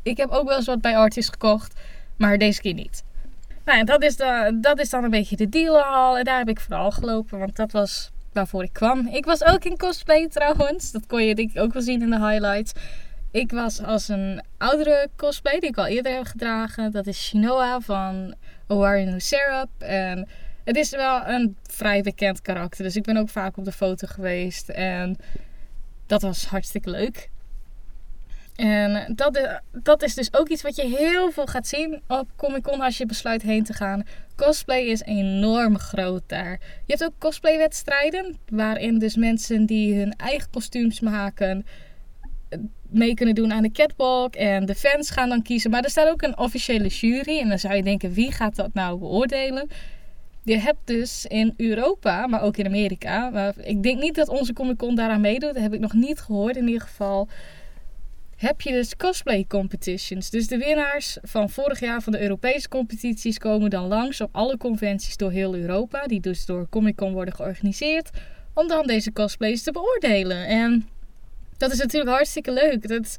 Ik 0.03 0.17
heb 0.17 0.29
ook 0.29 0.47
wel 0.47 0.57
eens 0.57 0.65
wat 0.65 0.81
bij 0.81 0.97
artists 0.97 1.31
gekocht, 1.31 1.79
maar 2.17 2.37
deze 2.37 2.61
keer 2.61 2.73
niet. 2.73 3.03
Nou, 3.69 3.83
dat 3.83 4.03
is, 4.03 4.15
de, 4.15 4.57
dat 4.61 4.79
is 4.79 4.89
dan 4.89 5.03
een 5.03 5.09
beetje 5.09 5.35
de 5.35 5.49
deal 5.49 5.83
al. 5.83 6.17
En 6.17 6.23
daar 6.23 6.37
heb 6.37 6.49
ik 6.49 6.59
vooral 6.59 6.91
gelopen, 6.91 7.39
want 7.39 7.55
dat 7.55 7.71
was 7.71 8.11
waarvoor 8.33 8.63
ik 8.63 8.73
kwam. 8.73 9.07
Ik 9.07 9.25
was 9.25 9.43
ook 9.43 9.63
in 9.63 9.77
cosplay 9.77 10.27
trouwens. 10.27 10.91
Dat 10.91 11.05
kon 11.07 11.23
je 11.23 11.35
denk 11.35 11.51
ik 11.51 11.61
ook 11.61 11.73
wel 11.73 11.81
zien 11.81 12.01
in 12.01 12.09
de 12.09 12.27
highlights. 12.27 12.71
Ik 13.31 13.51
was 13.51 13.83
als 13.83 14.07
een 14.07 14.43
oudere 14.57 15.09
cosplay 15.15 15.59
die 15.59 15.69
ik 15.69 15.77
al 15.77 15.85
eerder 15.85 16.13
heb 16.13 16.25
gedragen. 16.25 16.91
Dat 16.91 17.07
is 17.07 17.25
Shinoa 17.25 17.79
van 17.79 18.35
Owaru 18.67 19.19
Syrup. 19.19 19.69
En 19.77 20.27
het 20.63 20.75
is 20.75 20.89
wel 20.89 21.27
een 21.27 21.57
vrij 21.63 22.01
bekend 22.01 22.41
karakter. 22.41 22.83
Dus 22.83 22.95
ik 22.95 23.03
ben 23.03 23.17
ook 23.17 23.29
vaak 23.29 23.57
op 23.57 23.65
de 23.65 23.71
foto 23.71 24.07
geweest. 24.07 24.69
En 24.69 25.17
dat 26.05 26.21
was 26.21 26.45
hartstikke 26.45 26.89
leuk. 26.89 27.29
En 28.59 29.13
dat, 29.15 29.61
dat 29.71 30.03
is 30.03 30.13
dus 30.13 30.33
ook 30.33 30.49
iets 30.49 30.61
wat 30.61 30.75
je 30.75 30.95
heel 30.97 31.31
veel 31.31 31.45
gaat 31.45 31.67
zien 31.67 32.01
op 32.07 32.27
Comic 32.35 32.63
Con 32.63 32.81
als 32.81 32.97
je 32.97 33.05
besluit 33.05 33.41
heen 33.41 33.63
te 33.63 33.73
gaan. 33.73 34.03
Cosplay 34.35 34.81
is 34.81 35.01
enorm 35.01 35.77
groot 35.77 36.23
daar. 36.27 36.59
Je 36.85 36.93
hebt 36.93 37.03
ook 37.03 37.13
cosplaywedstrijden, 37.17 38.37
waarin 38.49 38.99
dus 38.99 39.15
mensen 39.15 39.65
die 39.65 39.95
hun 39.95 40.13
eigen 40.13 40.49
kostuums 40.49 40.99
maken 40.99 41.65
mee 42.89 43.13
kunnen 43.13 43.35
doen 43.35 43.53
aan 43.53 43.63
de 43.63 43.71
catwalk. 43.71 44.35
En 44.35 44.65
de 44.65 44.75
fans 44.75 45.09
gaan 45.09 45.29
dan 45.29 45.41
kiezen. 45.41 45.71
Maar 45.71 45.83
er 45.83 45.89
staat 45.89 46.09
ook 46.09 46.21
een 46.21 46.37
officiële 46.37 46.87
jury. 46.87 47.39
En 47.39 47.49
dan 47.49 47.59
zou 47.59 47.75
je 47.75 47.83
denken, 47.83 48.13
wie 48.13 48.31
gaat 48.31 48.55
dat 48.55 48.73
nou 48.73 48.97
beoordelen? 48.97 49.67
Je 50.43 50.57
hebt 50.57 50.79
dus 50.85 51.25
in 51.25 51.53
Europa, 51.57 52.27
maar 52.27 52.41
ook 52.41 52.57
in 52.57 52.65
Amerika. 52.65 53.53
Ik 53.57 53.83
denk 53.83 54.01
niet 54.01 54.15
dat 54.15 54.29
onze 54.29 54.53
Comic 54.53 54.77
Con 54.77 54.95
daaraan 54.95 55.21
meedoet. 55.21 55.53
Dat 55.53 55.63
heb 55.63 55.73
ik 55.73 55.79
nog 55.79 55.93
niet 55.93 56.19
gehoord 56.19 56.55
in 56.55 56.67
ieder 56.67 56.81
geval. 56.81 57.27
Heb 58.39 58.61
je 58.61 58.71
dus 58.71 58.95
cosplay 58.95 59.45
competitions. 59.47 60.29
Dus 60.29 60.47
de 60.47 60.57
winnaars 60.57 61.17
van 61.21 61.49
vorig 61.49 61.79
jaar 61.79 62.01
van 62.01 62.11
de 62.11 62.21
Europese 62.21 62.69
competities 62.69 63.37
komen 63.37 63.69
dan 63.69 63.87
langs 63.87 64.21
op 64.21 64.29
alle 64.31 64.57
conventies 64.57 65.17
door 65.17 65.31
heel 65.31 65.55
Europa. 65.55 66.07
Die 66.07 66.19
dus 66.19 66.45
door 66.45 66.69
Comic 66.69 66.95
Con 66.95 67.13
worden 67.13 67.33
georganiseerd. 67.35 68.09
Om 68.53 68.67
dan 68.67 68.87
deze 68.87 69.11
cosplays 69.11 69.63
te 69.63 69.71
beoordelen. 69.71 70.47
En 70.47 70.87
dat 71.57 71.71
is 71.71 71.77
natuurlijk 71.77 72.11
hartstikke 72.11 72.51
leuk. 72.51 72.87
Dat, 72.87 73.15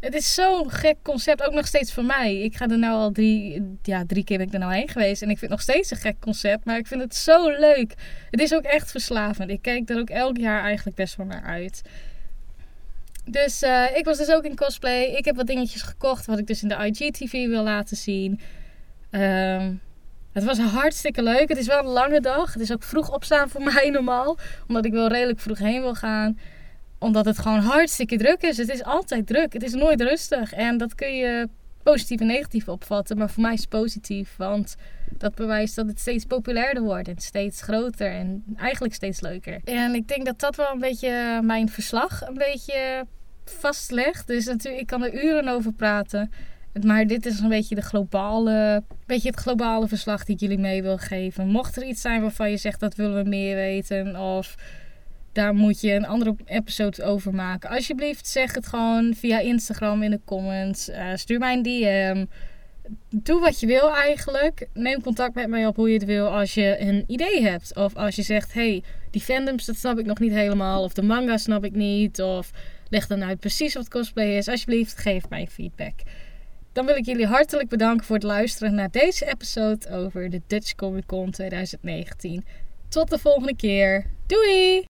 het 0.00 0.14
is 0.14 0.34
zo'n 0.34 0.70
gek 0.70 0.96
concept, 1.02 1.42
ook 1.42 1.54
nog 1.54 1.66
steeds 1.66 1.92
voor 1.92 2.04
mij. 2.04 2.36
Ik 2.36 2.56
ga 2.56 2.68
er 2.68 2.78
nou 2.78 2.94
al 2.94 3.12
drie, 3.12 3.62
ja, 3.82 4.04
drie 4.06 4.24
keer 4.24 4.38
ben 4.38 4.46
ik 4.46 4.52
er 4.52 4.58
nou 4.58 4.74
heen 4.74 4.88
geweest. 4.88 5.22
En 5.22 5.30
ik 5.30 5.38
vind 5.38 5.50
het 5.50 5.60
nog 5.60 5.60
steeds 5.60 5.90
een 5.90 5.96
gek 5.96 6.16
concept, 6.20 6.64
maar 6.64 6.78
ik 6.78 6.86
vind 6.86 7.00
het 7.00 7.14
zo 7.14 7.50
leuk. 7.50 7.94
Het 8.30 8.40
is 8.40 8.54
ook 8.54 8.62
echt 8.62 8.90
verslavend. 8.90 9.50
Ik 9.50 9.62
kijk 9.62 9.90
er 9.90 9.98
ook 9.98 10.10
elk 10.10 10.36
jaar 10.36 10.62
eigenlijk 10.62 10.96
best 10.96 11.16
wel 11.16 11.26
naar 11.26 11.42
uit. 11.42 11.82
Dus 13.30 13.62
uh, 13.62 13.96
ik 13.96 14.04
was 14.04 14.18
dus 14.18 14.30
ook 14.30 14.44
in 14.44 14.56
cosplay. 14.56 15.02
Ik 15.02 15.24
heb 15.24 15.36
wat 15.36 15.46
dingetjes 15.46 15.82
gekocht 15.82 16.26
wat 16.26 16.38
ik 16.38 16.46
dus 16.46 16.62
in 16.62 16.68
de 16.68 16.74
IGTV 16.74 17.46
wil 17.46 17.62
laten 17.62 17.96
zien. 17.96 18.40
Um, 19.10 19.80
het 20.32 20.44
was 20.44 20.58
hartstikke 20.58 21.22
leuk. 21.22 21.48
Het 21.48 21.58
is 21.58 21.66
wel 21.66 21.78
een 21.78 21.86
lange 21.86 22.20
dag. 22.20 22.52
Het 22.52 22.62
is 22.62 22.72
ook 22.72 22.82
vroeg 22.82 23.12
opstaan 23.12 23.48
voor 23.48 23.62
mij 23.72 23.90
normaal. 23.90 24.38
Omdat 24.68 24.84
ik 24.84 24.92
wel 24.92 25.08
redelijk 25.08 25.40
vroeg 25.40 25.58
heen 25.58 25.80
wil 25.80 25.94
gaan 25.94 26.38
omdat 26.98 27.24
het 27.24 27.38
gewoon 27.38 27.58
hartstikke 27.58 28.16
druk 28.16 28.42
is. 28.42 28.56
Het 28.56 28.68
is 28.68 28.84
altijd 28.84 29.26
druk. 29.26 29.52
Het 29.52 29.62
is 29.62 29.72
nooit 29.72 30.00
rustig. 30.00 30.52
En 30.52 30.78
dat 30.78 30.94
kun 30.94 31.16
je 31.16 31.48
positief 31.82 32.20
en 32.20 32.26
negatief 32.26 32.68
opvatten. 32.68 33.18
Maar 33.18 33.30
voor 33.30 33.42
mij 33.42 33.52
is 33.52 33.60
het 33.60 33.68
positief. 33.68 34.36
Want 34.36 34.76
dat 35.10 35.34
bewijst 35.34 35.76
dat 35.76 35.86
het 35.86 36.00
steeds 36.00 36.24
populairder 36.24 36.82
wordt. 36.82 37.08
En 37.08 37.18
steeds 37.18 37.62
groter. 37.62 38.10
En 38.10 38.44
eigenlijk 38.56 38.94
steeds 38.94 39.20
leuker. 39.20 39.60
En 39.64 39.94
ik 39.94 40.08
denk 40.08 40.24
dat 40.24 40.40
dat 40.40 40.56
wel 40.56 40.72
een 40.72 40.78
beetje 40.78 41.40
mijn 41.42 41.68
verslag 41.68 42.28
een 42.28 42.34
beetje 42.34 43.06
vastlegt. 43.50 44.26
Dus 44.26 44.44
natuurlijk, 44.44 44.82
ik 44.82 44.86
kan 44.86 45.04
er 45.04 45.24
uren 45.24 45.48
over 45.48 45.72
praten. 45.72 46.30
Maar 46.82 47.06
dit 47.06 47.26
is 47.26 47.40
een 47.40 47.48
beetje, 47.48 47.74
de 47.74 47.82
globale, 47.82 48.82
beetje 49.06 49.30
het 49.30 49.40
globale 49.40 49.88
verslag 49.88 50.24
die 50.24 50.34
ik 50.34 50.40
jullie 50.40 50.58
mee 50.58 50.82
wil 50.82 50.98
geven. 50.98 51.48
Mocht 51.48 51.76
er 51.76 51.84
iets 51.84 52.00
zijn 52.00 52.20
waarvan 52.20 52.50
je 52.50 52.56
zegt 52.56 52.80
dat 52.80 52.94
willen 52.94 53.22
we 53.22 53.28
meer 53.28 53.54
weten. 53.54 54.16
Of 54.16 54.54
daar 55.32 55.54
moet 55.54 55.80
je 55.80 55.92
een 55.92 56.06
andere 56.06 56.36
episode 56.44 57.02
over 57.02 57.34
maken. 57.34 57.70
Alsjeblieft, 57.70 58.26
zeg 58.26 58.54
het 58.54 58.66
gewoon 58.66 59.14
via 59.14 59.38
Instagram 59.38 60.02
in 60.02 60.10
de 60.10 60.20
comments. 60.24 60.88
Uh, 60.88 61.10
stuur 61.14 61.38
mij 61.38 61.52
een 61.52 61.62
DM. 61.62 62.24
doe 63.10 63.40
wat 63.40 63.60
je 63.60 63.66
wil 63.66 63.94
eigenlijk. 63.94 64.68
Neem 64.74 65.02
contact 65.02 65.34
met 65.34 65.48
mij 65.48 65.66
op 65.66 65.76
hoe 65.76 65.88
je 65.88 65.94
het 65.94 66.04
wil 66.04 66.26
als 66.26 66.54
je 66.54 66.76
een 66.80 67.04
idee 67.06 67.42
hebt. 67.42 67.76
Of 67.76 67.96
als 67.96 68.16
je 68.16 68.22
zegt, 68.22 68.52
hey, 68.52 68.82
die 69.10 69.20
fandoms, 69.20 69.64
dat 69.64 69.76
snap 69.76 69.98
ik 69.98 70.06
nog 70.06 70.18
niet 70.18 70.32
helemaal. 70.32 70.82
Of 70.82 70.92
de 70.92 71.02
manga 71.02 71.36
snap 71.36 71.64
ik 71.64 71.74
niet. 71.74 72.22
Of 72.22 72.50
leg 72.90 73.06
dan 73.06 73.24
uit 73.24 73.40
precies 73.40 73.74
wat 73.74 73.88
cosplay 73.88 74.36
is. 74.36 74.48
Alsjeblieft, 74.48 74.98
geef 74.98 75.28
mij 75.28 75.46
feedback. 75.46 75.94
Dan 76.72 76.86
wil 76.86 76.96
ik 76.96 77.06
jullie 77.06 77.26
hartelijk 77.26 77.68
bedanken 77.68 78.06
voor 78.06 78.16
het 78.16 78.24
luisteren 78.24 78.74
naar 78.74 78.90
deze 78.90 79.26
episode 79.26 79.90
over 79.90 80.30
de 80.30 80.40
Dutch 80.46 80.74
Comic 80.74 81.06
Con 81.06 81.30
2019. 81.30 82.44
Tot 82.88 83.10
de 83.10 83.18
volgende 83.18 83.56
keer. 83.56 84.06
Doei! 84.26 84.86